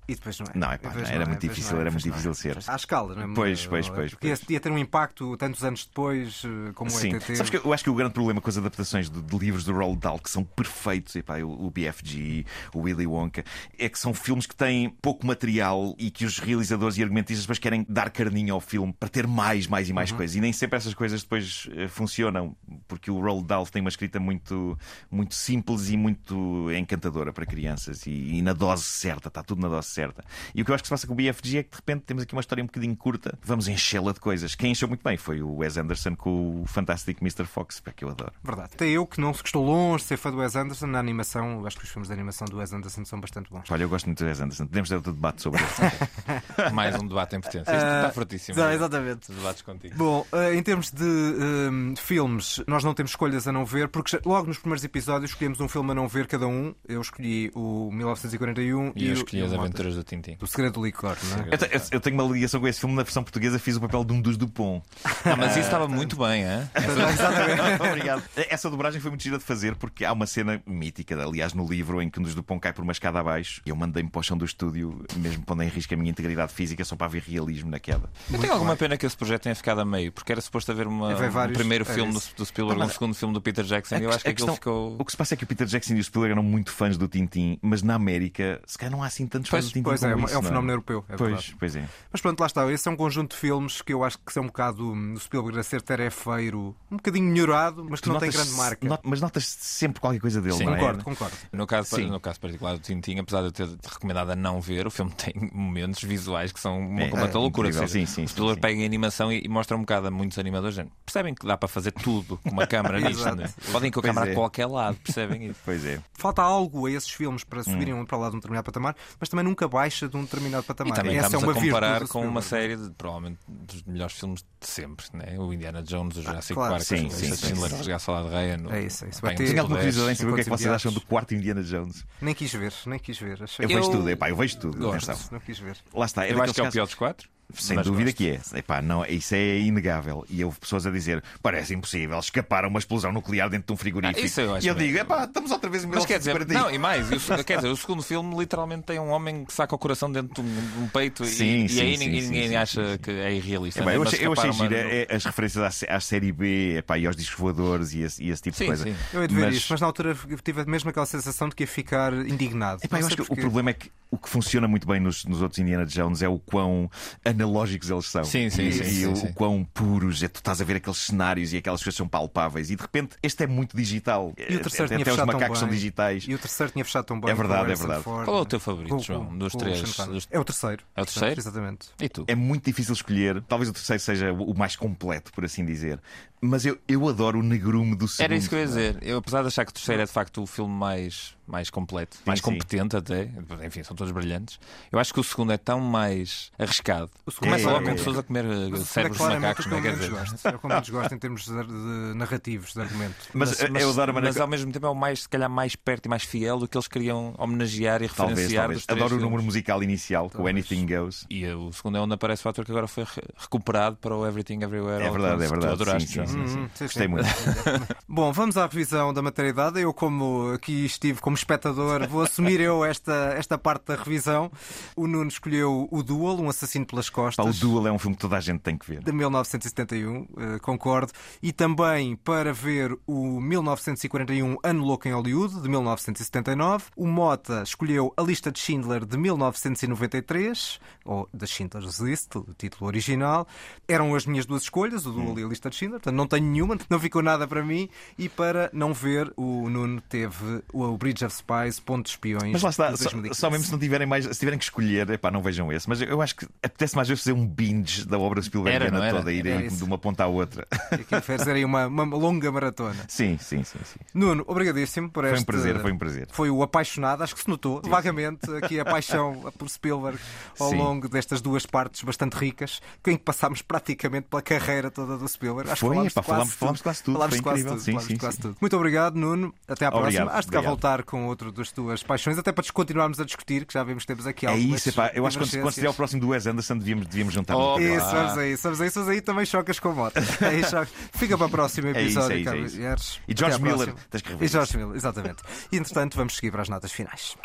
[0.07, 0.51] E depois não é.
[0.53, 2.57] Não, é pá, não, era não, muito é, difícil, é, era muito difícil de ser.
[2.67, 3.33] À escala, não é?
[3.33, 4.11] Pois, pois, pois.
[4.11, 4.49] Porque pois.
[4.49, 7.13] ia ter um impacto tantos anos depois, eh, como Sim.
[7.13, 7.23] o ET.
[7.35, 9.99] Sabes que eu acho que o grande problema com as adaptações de, livros do Roald
[9.99, 13.43] Dahl, que são perfeitos, epá, o, o BFG, o Willy Wonka,
[13.79, 17.57] é que são filmes que têm pouco material e que os realizadores e argumentistas depois
[17.57, 20.17] querem dar carninho ao filme para ter mais, mais e mais uhum.
[20.17, 20.35] coisas.
[20.35, 22.55] E nem sempre essas coisas depois uh, funcionam,
[22.87, 24.77] porque o Roald Dahl tem uma escrita muito,
[25.09, 29.67] muito simples e muito encantadora para crianças e, e na dose certa, está tudo na
[29.67, 30.23] dose certa.
[30.53, 32.03] E o que eu acho que se passa com o BFG é que de repente
[32.03, 34.55] temos aqui uma história um bocadinho curta, vamos enchê-la de coisas.
[34.55, 37.45] Quem encheu muito bem foi o Wes Anderson com o Fantastic Mr.
[37.45, 38.33] Fox, que eu adoro.
[38.43, 38.71] Verdade.
[38.73, 41.77] Até eu que não estou longe de ser fã do Wes Anderson, na animação, acho
[41.77, 43.69] que os filmes de animação do Wes Anderson são bastante bons.
[43.69, 44.67] Olha, eu gosto muito do Wes Anderson.
[44.67, 45.81] Podemos ter outro debate sobre isso.
[46.73, 47.71] Mais um debate em potência.
[47.71, 48.57] Isto está fortíssimo.
[48.57, 49.29] Não, exatamente.
[49.29, 49.95] Os debates contigo.
[49.95, 54.47] Bom, em termos de um, filmes, nós não temos escolhas a não ver, porque logo
[54.47, 56.73] nos primeiros episódios escolhemos um filme a não ver cada um.
[56.87, 60.37] Eu escolhi o 1941 e, e eu escolhi As Aventuras do Tintin.
[60.41, 61.49] O Segredo do Licor, não é?
[61.75, 62.95] Eu, eu, tenho uma ligação com esse filme.
[62.95, 64.83] Na versão portuguesa fiz o papel de um dos Dupont.
[65.25, 66.69] Não, mas isso estava muito bem, hein?
[66.75, 67.81] Exatamente.
[67.81, 68.23] Obrigado.
[68.49, 72.01] Essa dobragem foi muito gira de fazer porque há uma cena mítica, aliás, no livro,
[72.01, 74.23] em que um dos Dupont cai por uma escada abaixo e eu mandei-me para o
[74.23, 77.69] chão do estúdio, mesmo pondo em risco a minha integridade física, só para haver realismo
[77.69, 78.09] na queda.
[78.31, 80.87] Eu tenho alguma pena que esse projeto tenha ficado a meio, porque era suposto haver
[80.87, 83.97] uma, um primeiro é filme do, do Spielberg, um segundo filme do Peter Jackson.
[83.97, 84.95] e eu acho que aquilo ficou.
[84.99, 86.97] O que se passa é que o Peter Jackson e o Spielberg eram muito fãs
[86.97, 90.07] do Tintin, mas na América, se calhar não há assim tantos pois, fãs Pois é,
[90.09, 91.05] é, é um fenómeno europeu.
[91.09, 91.55] É pois, verdade.
[91.59, 91.87] pois é.
[92.11, 92.71] Mas pronto, lá está.
[92.71, 95.59] Esse é um conjunto de filmes que eu acho que são um bocado o Spielberg
[95.59, 98.87] a ser tarefeiro, um bocadinho melhorado, mas que Tu não tem grande marca.
[98.87, 100.77] not- mas notas sempre qualquer coisa dele, Sim, não é?
[100.79, 101.35] Concordo, concordo.
[101.51, 102.07] No caso, Sim.
[102.09, 105.11] no caso particular do Tintin, apesar de eu ter recomendado a não ver, o filme
[105.17, 107.71] tem momentos visuais que são uma É, completa é loucura.
[107.73, 108.61] Seja, Sim, sim, o sim, Spielberg sim.
[108.61, 110.75] pega em animação e, e mostra um bocado a muitos animadores.
[110.75, 113.51] gente, Percebem que dá para fazer tudo com uma câmera nisto, né?
[113.71, 114.31] Podem ir com a câmera é.
[114.31, 115.59] a qualquer lado, percebem isso?
[115.65, 115.99] Pois é.
[116.13, 117.63] Falta algo a esses filmes para Hum.
[117.63, 120.67] subirem para lá de um determinado patamar, mas também nunca baixa de um determinado E
[120.67, 120.95] patamar.
[120.97, 124.41] também Essa é estamos uma a comparar com uma série de, provavelmente, dos melhores filmes
[124.59, 125.35] de sempre, né?
[125.39, 126.73] o Indiana Jones, o Jurassic claro.
[126.73, 127.75] Park, Sim, o sim, sim, Schindler, sim.
[127.75, 128.57] o Regaço ao Ryan.
[128.71, 129.21] É isso, é isso.
[129.21, 130.91] Bem, Vai ter- o Tenho alguma curiosidade em saber o que é que vocês acham
[130.91, 132.05] do quarto Indiana Jones.
[132.21, 133.43] Nem quis ver, nem quis ver.
[133.43, 134.77] Achei Eu, Eu vejo tudo, epá, eu vejo tudo.
[134.77, 135.11] gosto.
[135.31, 135.77] Não quis ver.
[135.93, 136.25] Lá está.
[136.25, 137.29] É Eu acho que é o pior dos quatro.
[137.53, 138.17] Sem mas dúvida gosto.
[138.17, 138.59] que é.
[138.59, 140.25] Epá, não, isso é inegável.
[140.29, 143.77] E houve pessoas a dizer: parece impossível escapar a uma explosão nuclear dentro de um
[143.77, 144.19] frigorífico.
[144.19, 146.33] Ah, isso eu acho e eu digo: epá, estamos outra vez em Mas quer dizer,
[146.33, 146.59] 1941.
[146.69, 149.53] não, e mais, e o, quer dizer, o segundo filme literalmente tem um homem que
[149.53, 152.05] saca o coração dentro de um, de um peito e- Sim, e, sim, aí sim,
[152.05, 152.97] ninguém, sim, ninguém sim, acha sim, sim.
[152.97, 153.79] que é irrealista.
[153.81, 153.97] Epá, né?
[153.97, 157.05] eu achei, eu achei uma- é- é as referências à, à série B epá, e
[157.07, 158.83] aos discos voadores e esse, e esse tipo Sim, de coisa.
[158.83, 158.95] sim.
[159.13, 161.67] Eu ia ver Mas- isto, mas na altura tive mesmo aquela sensação de que ia
[161.67, 162.81] ficar indignado.
[162.83, 165.41] Epá, eu acho que o problema é que o que funciona muito bem nos, nos
[165.41, 166.89] outros Indiana Jones é o quão
[167.23, 168.23] analógicos eles são.
[168.23, 169.27] Sim, sim, e, sim, e sim, o, sim.
[169.27, 170.21] o quão puros.
[170.23, 172.69] É, tu estás a ver aqueles cenários e aquelas coisas são palpáveis.
[172.69, 174.33] E de repente este é muito digital.
[174.37, 176.25] E o terceiro até tinha até os fechado tão macacos são digitais.
[176.27, 177.31] E o terceiro tinha fechado tão bem.
[177.31, 178.03] É verdade, é verdade.
[178.03, 178.25] Ford.
[178.25, 179.81] Qual é o teu favorito, Com- João, dos três?
[179.81, 180.83] Dos- É o terceiro.
[180.95, 181.39] É o terceiro?
[181.39, 181.87] Exatamente.
[181.99, 182.23] E tu?
[182.27, 183.41] É muito difícil escolher.
[183.47, 185.99] Talvez o terceiro seja o mais completo, por assim dizer.
[186.41, 188.25] Mas eu, eu adoro o negrume do segundo.
[188.25, 188.97] Era isso que eu ia dizer.
[189.01, 192.17] Eu, apesar de achar que o terceiro é de facto o filme mais, mais completo,
[192.25, 192.43] mais sim.
[192.43, 193.31] competente até,
[193.65, 194.59] enfim, são todos brilhantes.
[194.91, 197.09] Eu acho que o segundo é tão mais arriscado.
[197.29, 199.65] segundo Começa é- logo é- com pessoas a comer Mas o segundo cérebros de macacos,
[199.65, 199.81] não eu é?
[199.81, 200.19] Quer menos dizer.
[200.19, 200.45] gosto.
[200.47, 203.15] É o que eu menos gosto em termos de, de narrativos, de argumento.
[203.33, 205.49] Mas, eu adoro a maneira mas que- ao mesmo tempo é o mais, se calhar,
[205.49, 208.85] mais perto e mais fiel do que eles queriam homenagear e Talvez, referenciar talvez.
[208.87, 209.45] Adoro o número filmes.
[209.45, 210.55] musical inicial, com o Talvez.
[210.71, 211.25] Anything Goes.
[211.29, 214.15] E uh, o segundo é onde aparece o ator que agora foi re- recuperado para
[214.15, 215.03] o Everything Everywhere.
[215.03, 215.73] É verdade, é verdade.
[215.73, 217.07] adoraste, Sim, sim, Hum, sim, Gostei sim.
[217.07, 217.27] muito.
[218.07, 219.79] Bom, vamos à revisão da maternidade.
[219.79, 224.51] Eu, como aqui estive como espectador, vou assumir eu esta, esta parte da revisão.
[224.95, 227.59] O Nuno escolheu o Duel, um assassino pelas Pá, o costas.
[227.59, 229.03] Duel é um filme que toda a gente tem que ver.
[229.03, 231.11] de 1971, eh, concordo,
[231.41, 236.85] e também para ver o 1941 Ano Louco em Hollywood, de 1979.
[236.95, 242.87] O Mota escolheu A Lista de Schindler, de 1993, ou The Schindler's List, o título
[242.87, 243.47] original.
[243.87, 246.45] Eram as minhas duas escolhas, o Duel e a Lista de Schindler, portanto não tenho
[246.45, 247.89] nenhuma, não ficou nada para mim.
[248.17, 252.61] E para não ver, o Nuno teve o Bridge of Spies, Ponto de Espiões, Mas
[252.61, 253.39] lá está, só, 2015.
[253.39, 255.87] só mesmo se não tiverem mais, se tiverem que escolher, epá, não vejam esse.
[255.87, 259.47] Mas eu acho que apetece mais vezes fazer um binge da obra Spielbergiana toda, ir
[259.47, 260.67] aí de uma ponta à outra.
[260.91, 262.95] Aquilo fez aí uma, uma longa maratona.
[263.07, 263.99] Sim, sim, sim, sim.
[264.13, 265.45] Nuno, obrigadíssimo por Foi um este...
[265.45, 266.27] prazer, foi um prazer.
[266.31, 270.19] Foi o apaixonado, acho que se notou vagamente aqui a paixão por Spielberg
[270.59, 270.77] ao Sim.
[270.77, 275.71] longo destas duas partes bastante ricas, em que passámos praticamente pela carreira toda do Spielberg.
[275.71, 276.59] Acho que Epá, de quase falámos- tudo.
[276.59, 278.41] falámos quase tudo, de quase tudo, Sim, sim, quase sim.
[278.41, 278.57] tudo.
[278.59, 279.53] Muito obrigado, Nuno.
[279.67, 280.31] Até à Obrigado, próxima.
[280.39, 283.73] Acho de cá voltar com outro das tuas paixões, até para continuarmos a discutir, que
[283.73, 285.89] já vemos que temos aqui É algumas isso, epá, eu acho que quando, quando estiver
[285.89, 287.79] o próximo do Wes Anderson devíamos, devíamos juntar Oh.
[287.79, 290.15] Isso, vamos a isso, vamos a isso, mas aí também chocas com moto.
[290.41, 293.19] Aí choca- Fica para o próximo É isso, episódio, é isso, é Carlos isso.
[293.27, 294.77] E George Miller, tens que rever E George.
[294.77, 295.43] Miller, exatamente.
[295.71, 297.35] E entretanto, vamos seguir para as notas finais.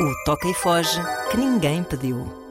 [0.00, 1.00] O Toca e Foge
[1.30, 2.44] que ninguém pediu.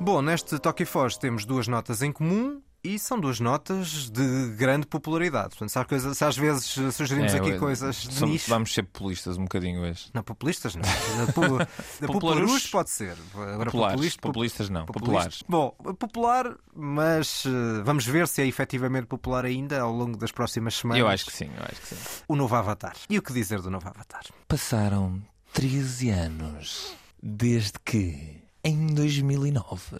[0.00, 4.54] Bom, neste Toque e Foz temos duas notas em comum e são duas notas de
[4.56, 5.50] grande popularidade.
[5.50, 6.64] Portanto, se, coisa- se às vezes
[6.94, 8.50] sugerimos É, aqui eu- coisas de somos- nicho.
[8.50, 10.10] Vamos ser populistas um bocadinho hoje.
[10.12, 10.82] Não, populistas não.
[10.82, 11.66] Da, da Populares.
[12.12, 13.16] popularus pode ser.
[13.34, 13.94] Agora, Populares.
[13.94, 19.80] populista- Populistas não, populista- Bom, popular, mas eh, vamos ver se é efetivamente popular ainda
[19.80, 21.00] ao longo das próximas semanas.
[21.00, 21.96] Eu acho que sim, eu acho que sim.
[22.26, 22.96] O novo Avatar.
[23.08, 24.22] E o que dizer do novo Avatar?
[24.48, 25.22] Passaram
[25.52, 29.98] 13 anos desde que, em 2009,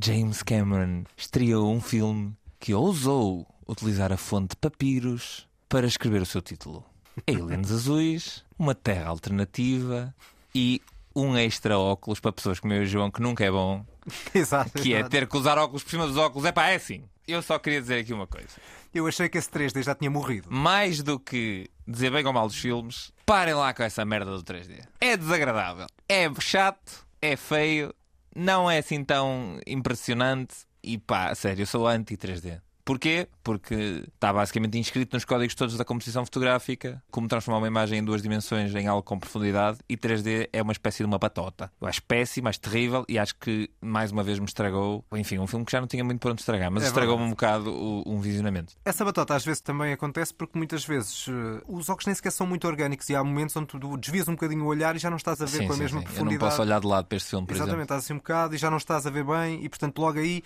[0.00, 6.40] James Cameron estreou um filme que ousou utilizar a fonte papiros para escrever o seu
[6.40, 6.84] título.
[7.26, 10.14] Aliens Azuis, uma Terra Alternativa
[10.54, 10.80] e
[11.14, 13.84] um extra óculos para pessoas como eu e o João, que nunca é bom,
[14.34, 14.70] Exato.
[14.78, 15.10] que é exato.
[15.10, 16.46] ter que usar óculos por cima dos óculos.
[16.46, 17.04] É pá, é assim.
[17.26, 18.48] Eu só queria dizer aqui uma coisa.
[18.94, 20.48] Eu achei que esse 3D já tinha morrido.
[20.50, 24.42] mais do que dizer bem ou mal dos filmes, parem lá com essa merda do
[24.42, 24.84] 3D.
[25.00, 27.94] É desagradável, é chato, é feio,
[28.34, 32.60] não é assim tão impressionante e pá, sério, eu sou anti-3D.
[32.84, 33.28] Porquê?
[33.44, 38.04] Porque está basicamente inscrito nos códigos todos da composição fotográfica como transformar uma imagem em
[38.04, 41.70] duas dimensões em algo com profundidade e 3D é uma espécie de uma patota.
[41.80, 45.04] Eu acho péssimo, acho terrível e acho que mais uma vez me estragou.
[45.12, 47.30] Enfim, um filme que já não tinha muito para onde estragar, mas É estragou-me um
[47.30, 48.74] bocado o, um visionamento.
[48.84, 52.46] Essa batota às vezes também acontece porque muitas vezes eh, os óculos nem sequer são
[52.46, 55.16] muito orgânicos e há momentos onde tu desvias um bocadinho o olhar e já não
[55.18, 56.04] estás a ver Sim, com a sim, mesma sim.
[56.04, 56.50] Eu não profundidade.
[56.50, 57.82] posso olhar de lado para este filme, por Exatamente, exemplo.
[57.84, 60.42] estás assim um bocado e já não estás a ver bem e portanto logo aí.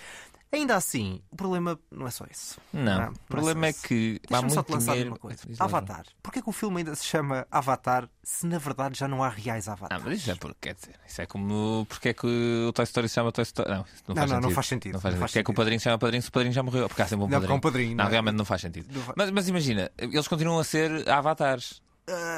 [0.57, 2.59] Ainda assim, o problema não é só isso.
[2.73, 3.83] Não, é o problema é isso.
[3.83, 5.11] que Deixa-me só te lançar dinheiro.
[5.11, 5.41] uma coisa.
[5.49, 6.05] Lá, Avatar.
[6.23, 9.69] Porquê que o filme ainda se chama Avatar se na verdade já não há reais
[9.69, 10.05] Ah, avatares?
[10.05, 11.85] mas isso é porque, quer dizer, isso é como.
[11.89, 13.69] Porque é que o Toy Story se chama Toy Story?
[13.69, 14.43] Não, não, Não, faz não, sentido.
[14.43, 15.29] não faz sentido, Não faz não sentido.
[15.29, 16.89] Porque é que o padrinho se chama padrinho se o padrinho já morreu?
[16.89, 17.41] Porque há sempre um Não, padrinho.
[17.49, 18.11] porque é um padrinho, Não, não é?
[18.13, 18.89] realmente não faz sentido.
[18.91, 21.83] Não Mas, mas imagina, eles continuam a ser avatares.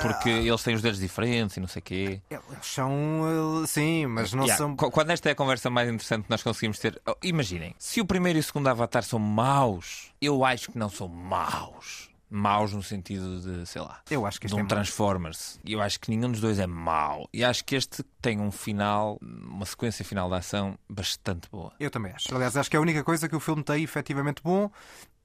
[0.02, 2.22] Porque eles têm os dedos diferentes e não sei o quê.
[2.30, 3.62] Eles são.
[3.62, 4.76] eh, Sim, mas não Yeah, são.
[4.76, 8.00] qu- Quando esta é a conversa mais interessante que nós conseguimos ter, oh, imaginem, se
[8.00, 12.08] o primeiro e o segundo Avatar são maus, eu acho que não são maus.
[12.30, 14.68] Maus no sentido de, sei lá, Eu acho que de este um é.
[14.68, 15.58] Transformers.
[15.64, 17.26] Eu acho que nenhum dos dois é mau.
[17.32, 21.72] E acho que este tem um final, uma sequência final de ação bastante boa.
[21.80, 22.34] Eu também acho.
[22.34, 24.70] Aliás, acho que é a única coisa que o filme tem efetivamente bom.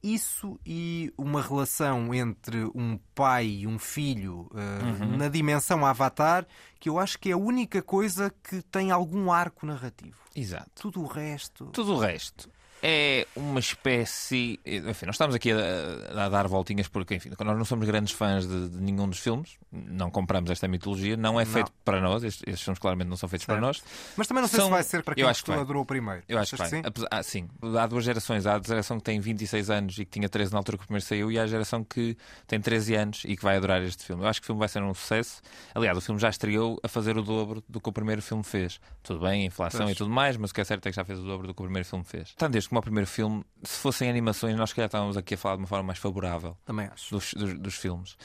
[0.03, 5.15] Isso e uma relação entre um pai e um filho eh, Uhum.
[5.17, 6.45] na dimensão Avatar,
[6.79, 10.17] que eu acho que é a única coisa que tem algum arco narrativo.
[10.35, 10.69] Exato.
[10.75, 11.67] Tudo o resto.
[11.67, 12.49] Tudo o resto.
[12.83, 14.59] É uma espécie.
[14.65, 18.45] Enfim, nós estamos aqui a, a dar voltinhas porque, enfim, nós não somos grandes fãs
[18.45, 22.43] de, de nenhum dos filmes, não compramos esta mitologia, não é feito para nós, estes,
[22.45, 23.57] estes filmes claramente não são feitos certo.
[23.57, 23.81] para nós.
[24.17, 24.67] Mas também não sei são...
[24.67, 26.23] se vai ser para quem adorou o primeiro.
[26.27, 26.69] Eu acho que vai.
[26.69, 26.81] sim?
[27.09, 27.47] Ah, sim,
[27.79, 28.45] há duas gerações.
[28.45, 30.87] Há a geração que tem 26 anos e que tinha 13 na altura que o
[30.87, 34.03] primeiro saiu, e há a geração que tem 13 anos e que vai adorar este
[34.03, 34.23] filme.
[34.23, 35.41] Eu acho que o filme vai ser um sucesso.
[35.73, 38.79] Aliás, o filme já estreou a fazer o dobro do que o primeiro filme fez.
[39.01, 39.91] Tudo bem, inflação pois.
[39.91, 41.53] e tudo mais, mas o que é certo é que já fez o dobro do
[41.53, 42.33] que o primeiro filme fez.
[42.35, 45.57] Tanto este como o primeiro filme, se fossem animações, nós já estávamos aqui a falar
[45.57, 46.57] de uma forma mais favorável.
[46.65, 47.13] Também acho.
[47.13, 48.17] Dos, dos, dos filmes.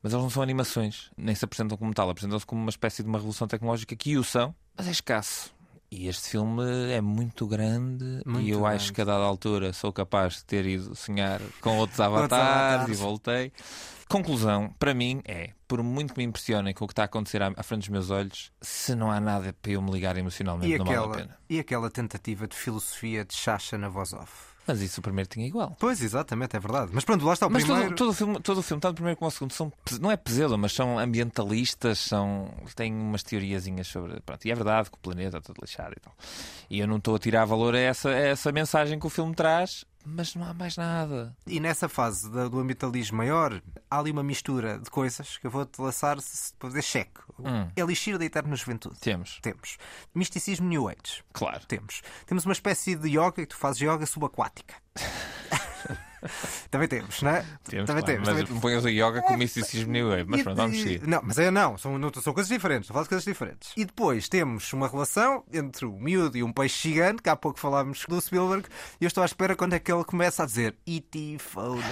[0.00, 3.08] Mas eles não são animações, nem se apresentam como tal, apresentam-se como uma espécie de
[3.08, 5.52] uma revolução tecnológica que o são, mas é escasso.
[5.96, 8.76] E este filme é muito grande muito e eu grande.
[8.76, 12.94] acho que a dada altura sou capaz de ter ido sonhar com outros avatares e
[13.00, 13.50] voltei.
[14.06, 17.42] Conclusão, para mim, é, por muito que me impressionem com o que está a acontecer
[17.42, 20.78] à, frente dos meus olhos, se não há nada para eu me ligar emocionalmente, e
[20.78, 21.38] não aquela, vale a pena.
[21.48, 24.55] E aquela tentativa de filosofia de Chacha na voz off?
[24.66, 25.76] Mas isso o primeiro tinha igual.
[25.78, 26.90] Pois, exatamente, é verdade.
[26.92, 27.90] Mas pronto, lá está o mas primeiro.
[27.90, 30.10] Todo, todo, o filme, todo o filme, tanto o primeiro como o segundo, são, não
[30.10, 34.20] é pesadelo, mas são ambientalistas, são, têm umas teoriazinhas sobre.
[34.20, 36.14] Pronto, e é verdade que o planeta está todo lixado e tal.
[36.68, 39.34] E eu não estou a tirar valor a essa, a essa mensagem que o filme
[39.34, 41.36] traz, mas não há mais nada.
[41.46, 45.80] E nessa fase do ambientalismo maior, há ali uma mistura de coisas que eu vou-te
[45.80, 46.16] lançar
[46.58, 47.20] para fazer cheque.
[47.40, 47.68] Hum.
[47.76, 48.98] Elixir da Eterna Juventude.
[49.00, 49.40] Temos.
[49.42, 49.76] Temos.
[50.14, 51.24] Misticismo New Age.
[51.32, 51.66] Claro.
[51.66, 52.02] Temos.
[52.24, 54.76] Temos uma espécie de yoga e tu fazes yoga subaquática.
[56.70, 57.44] Também temos, não é?
[57.64, 58.28] Temos, também claro, temos.
[58.28, 58.60] Mas também...
[58.60, 60.26] ponhas o yoga com misticismo New Wave.
[60.26, 61.06] Mas pronto, vamos seguir.
[61.06, 62.88] Não, mas é não, são, não, são coisas diferentes.
[62.88, 63.72] Estou a de coisas diferentes.
[63.76, 67.58] E depois temos uma relação entre o miúdo e um peixe gigante, que há pouco
[67.58, 68.68] falámos do Spielberg,
[69.00, 71.38] e eu estou à espera quando é que ele começa a dizer E.T.
[71.38, 71.82] phone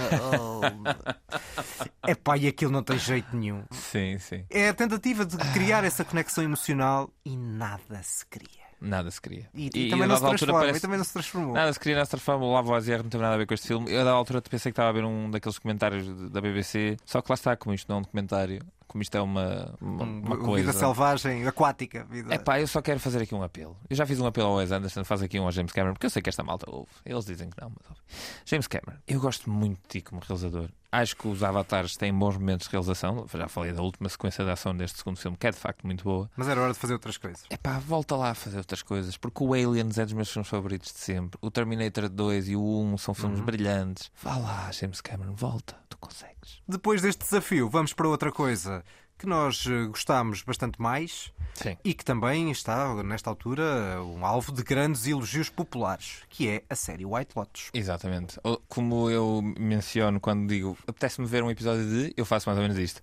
[2.03, 3.63] É pá, e aquilo não tem jeito nenhum.
[3.71, 4.45] Sim, sim.
[4.49, 8.64] É a tentativa de criar essa conexão emocional e nada se cria.
[8.79, 9.49] Nada se queria.
[9.53, 10.81] E, e, e também, não se transforma, parece...
[10.81, 11.53] também não se transformou.
[11.53, 12.45] Nada se queria, nada se transforma.
[12.45, 13.91] O Lavoisier não teve nada a ver com este filme.
[13.91, 16.97] Eu, da altura, pensei que estava a ver um daqueles comentários da BBC.
[17.05, 20.03] Só que lá está, como isto não é um documentário, como isto é uma, uma,
[20.03, 20.71] uma coisa.
[20.71, 22.05] Vida selvagem, aquática.
[22.05, 22.33] Vida...
[22.33, 23.77] É pá, eu só quero fazer aqui um apelo.
[23.89, 26.05] Eu já fiz um apelo ao Wes Anderson, faz aqui um ao James Cameron, porque
[26.05, 26.89] eu sei que esta malta ouve.
[27.05, 28.01] Eles dizem que não, mas ouve.
[28.45, 30.69] James Cameron, eu gosto muito de ti como realizador.
[30.91, 33.25] Acho que os avatares têm bons momentos de realização.
[33.33, 36.05] Já falei da última sequência de ação deste segundo filme, que é de facto muito
[36.05, 36.29] boa.
[36.37, 37.43] Mas era hora de fazer outras coisas.
[37.49, 40.47] É pá, volta lá a fazer outras coisas, porque o Aliens é dos meus filmes
[40.47, 41.37] favoritos de sempre.
[41.41, 43.45] O Terminator 2 e o 1 são filmes uhum.
[43.45, 44.09] brilhantes.
[44.23, 45.75] Vá lá, James Cameron, volta,
[46.05, 46.61] consegues.
[46.67, 48.83] Depois deste desafio, vamos para outra coisa
[49.17, 51.77] que nós eh, gostámos bastante mais Sim.
[51.83, 56.75] e que também está, nesta altura, um alvo de grandes elogios populares, que é a
[56.75, 57.69] série White Lotus.
[57.73, 58.37] Exatamente.
[58.67, 62.77] Como eu menciono quando digo apetece-me ver um episódio de, eu faço mais ou menos
[62.77, 63.01] isto.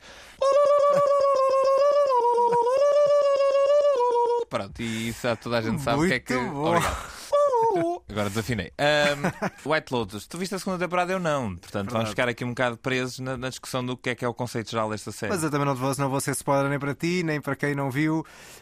[4.50, 6.34] Pronto, e isso toda a gente sabe o que é que.
[6.34, 7.22] Obrigado.
[8.08, 8.72] Agora desafinei.
[8.78, 9.32] Um,
[9.70, 11.12] White Lotus, tu viste a segunda temporada?
[11.12, 11.56] Eu não.
[11.56, 11.92] Portanto, Verdade.
[11.92, 14.34] vamos ficar aqui um bocado presos na, na, discussão do que é que é o
[14.34, 15.32] conceito geral desta série.
[15.32, 17.74] Mas eu também não vou, não vou ser spoiler nem para ti, nem para quem
[17.74, 18.20] não viu.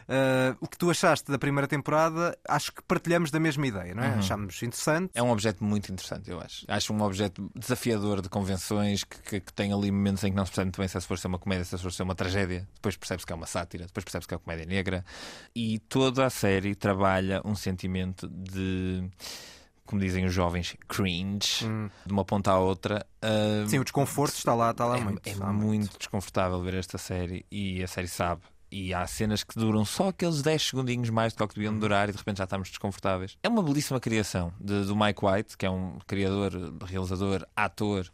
[0.09, 4.03] Uh, o que tu achaste da primeira temporada, acho que partilhamos da mesma ideia, não
[4.03, 4.09] é?
[4.11, 4.19] Uhum.
[4.19, 5.11] Achamos interessante.
[5.15, 6.65] É um objeto muito interessante, eu acho.
[6.69, 10.45] Acho um objeto desafiador de convenções que, que, que tem ali momentos em que não
[10.45, 12.69] se percebe muito bem se é for ser uma comédia, se é ser uma tragédia.
[12.75, 15.05] Depois percebe-se que é uma sátira, depois percebe-se que é uma comédia negra.
[15.55, 19.09] E toda a série trabalha um sentimento de
[19.91, 21.91] como dizem os jovens, cringe, hum.
[22.07, 23.05] de uma ponta à outra.
[23.21, 25.29] Uh, Sim, o desconforto está lá, está lá é, muito.
[25.29, 29.59] É muito, muito desconfortável ver esta série e a série sabe e há cenas que
[29.59, 32.69] duram só aqueles 10 segundinhos mais do que deviam durar e de repente já estamos
[32.69, 33.37] desconfortáveis.
[33.43, 36.53] É uma belíssima criação de, do Mike White, que é um criador,
[36.85, 38.05] realizador, ator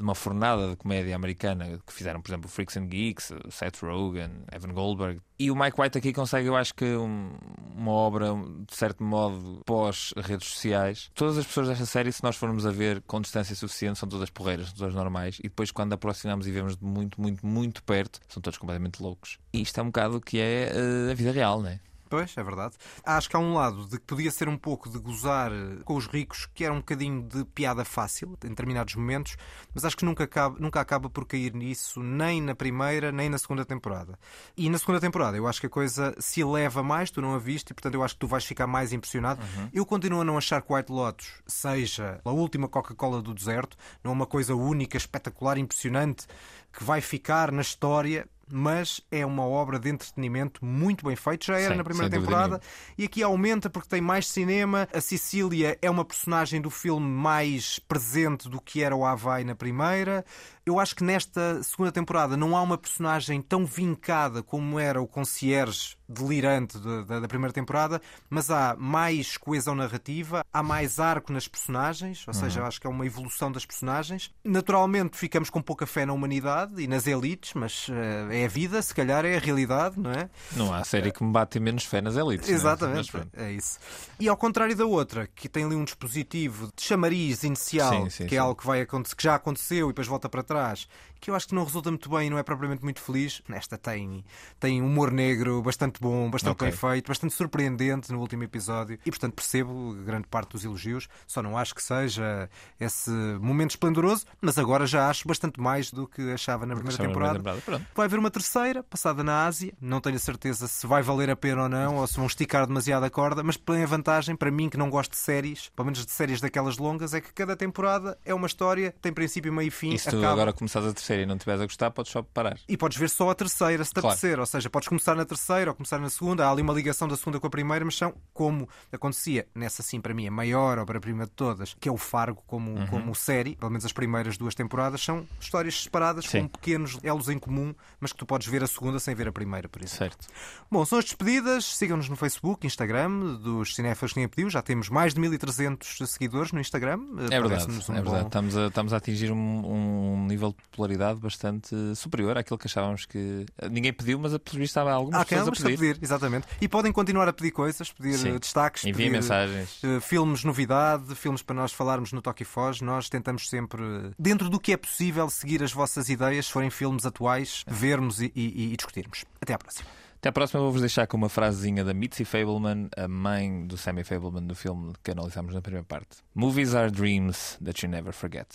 [0.00, 4.30] de uma fornada de comédia americana que fizeram, por exemplo, Freaks and Geeks, Seth Rogen,
[4.50, 5.20] Evan Goldberg.
[5.38, 7.32] E o Mike White aqui consegue, eu acho que, um,
[7.74, 8.26] uma obra,
[8.66, 11.10] de certo modo, pós-redes sociais.
[11.14, 14.28] Todas as pessoas desta série, se nós formos a ver com distância suficiente, são todas
[14.28, 15.38] porreiras, são todas normais.
[15.38, 19.38] E depois, quando aproximamos e vemos de muito, muito, muito perto, são todos completamente loucos.
[19.52, 21.80] E isto é um bocado o que é uh, a vida real, não é?
[22.10, 22.74] Pois, é verdade.
[23.04, 25.52] Acho que há um lado de que podia ser um pouco de gozar
[25.84, 29.36] com os ricos, que era um bocadinho de piada fácil em determinados momentos,
[29.72, 33.38] mas acho que nunca acaba, nunca acaba por cair nisso, nem na primeira, nem na
[33.38, 34.18] segunda temporada.
[34.56, 37.38] E na segunda temporada eu acho que a coisa se eleva mais, tu não a
[37.38, 39.40] viste, e portanto eu acho que tu vais ficar mais impressionado.
[39.40, 39.68] Uhum.
[39.72, 44.10] Eu continuo a não achar que White Lotus seja a última Coca-Cola do deserto, não
[44.10, 46.26] é uma coisa única, espetacular, impressionante,
[46.72, 51.46] que vai ficar na história mas é uma obra de entretenimento muito bem feita.
[51.46, 52.60] Já era Sim, na primeira temporada
[52.96, 54.88] e aqui aumenta porque tem mais cinema.
[54.92, 59.54] A Cecília é uma personagem do filme mais presente do que era o Havaí na
[59.54, 60.24] primeira.
[60.66, 65.06] Eu acho que nesta segunda temporada não há uma personagem tão vincada como era o
[65.06, 71.32] concierge delirante de- da, da primeira temporada, mas há mais coesão narrativa, há mais arco
[71.32, 74.30] nas personagens, ou seja, eu acho que é uma evolução das personagens.
[74.44, 78.82] Naturalmente ficamos com pouca fé na humanidade e nas elites, mas eh, é a vida,
[78.82, 80.28] se calhar é a realidade, não é?
[80.56, 82.48] Não há série que me bate menos fé nas elites.
[82.48, 82.52] é?
[82.52, 83.28] Exatamente, pronto.
[83.34, 83.78] é isso.
[84.18, 88.26] E ao contrário da outra, que tem ali um dispositivo de chamariz inicial, Sim, sim,
[88.26, 88.44] que é sim.
[88.44, 90.88] algo que, vai acontecer, que já aconteceu e depois volta para trás,
[91.20, 93.42] que eu acho que não resulta muito bem e não é propriamente muito feliz.
[93.48, 94.24] Nesta tem,
[94.58, 96.68] tem humor negro bastante bom, bastante Ok.
[96.68, 101.08] bem feito, bastante surpreendente no último episódio e, portanto, percebo grande parte dos elogios.
[101.26, 102.48] Só não acho que seja
[102.78, 103.10] esse
[103.40, 107.38] momento esplendoroso, mas agora já acho bastante mais do que achava na primeira temporada.
[107.38, 107.86] temporada.
[107.94, 109.72] Vai haver uma terceira, passada na Ásia.
[109.80, 112.66] Não tenho a certeza se vai valer a pena ou não, ou se vão esticar
[112.66, 115.86] demasiado a corda, mas tem a vantagem, para mim que não gosto de séries, pelo
[115.86, 119.68] menos de séries daquelas longas, é que cada temporada é uma história, tem princípio, meio
[119.68, 120.32] e fim, E se tu acaba.
[120.32, 122.58] agora começares a terceira e não estiveres a gostar, podes só parar.
[122.68, 124.08] E podes ver só a terceira, se te Claro.
[124.08, 124.38] apetecer.
[124.38, 126.46] Ou seja, podes começar na terceira ou começar na segunda.
[126.46, 130.00] Há ali uma ligação da segunda com a primeira, mas são como acontecia nessa, sim,
[130.00, 132.86] para mim, a maior obra-prima de todas, que é o Fargo como, Uhum.
[132.86, 133.56] como série.
[133.56, 136.42] Pelo menos as primeiras duas temporadas são histórias separadas Sim.
[136.42, 139.32] com pequenos elos em comum, mas que tu podes ver a segunda sem ver a
[139.32, 139.96] primeira, por isso.
[139.96, 140.26] Certo.
[140.70, 141.64] Bom, são as despedidas.
[141.64, 144.50] Sigam-nos no Facebook, Instagram, dos cinéfilos que pediu.
[144.50, 146.98] Já temos mais de 1300 seguidores no Instagram.
[147.30, 148.02] É verdade, um é verdade.
[148.04, 152.66] bom- Estamos, a, estamos a atingir um, um nível de popularidade bastante superior àquilo que
[152.66, 153.46] achávamos que.
[153.70, 155.78] Ninguém pediu, mas pelo visto estava algumas Há pessoas a a pedir.
[155.78, 156.46] pedir, exatamente.
[156.60, 158.34] E podem continuar a pedir coisas, pedir Sim.
[158.34, 159.80] eh, destaques, Enviem pedir, mensagens.
[159.82, 162.80] eh, filmes novidade, filmes para nós falarmos no Toque e Foz.
[162.80, 166.70] Nós tentamos sempre, eh, dentro do que é possível, seguir as vossas ideias, se forem
[166.70, 169.24] filmes atuais, vermos e, e- e discutirmos.
[169.40, 169.88] Até à próxima.
[170.18, 174.04] Até à próxima, vou-vos deixar com uma frasezinha da Mitzi Fableman, a mãe do Sammy
[174.04, 176.18] Fableman do filme que analisámos na primeira parte.
[176.34, 178.46] Movies are dreams that you never forget.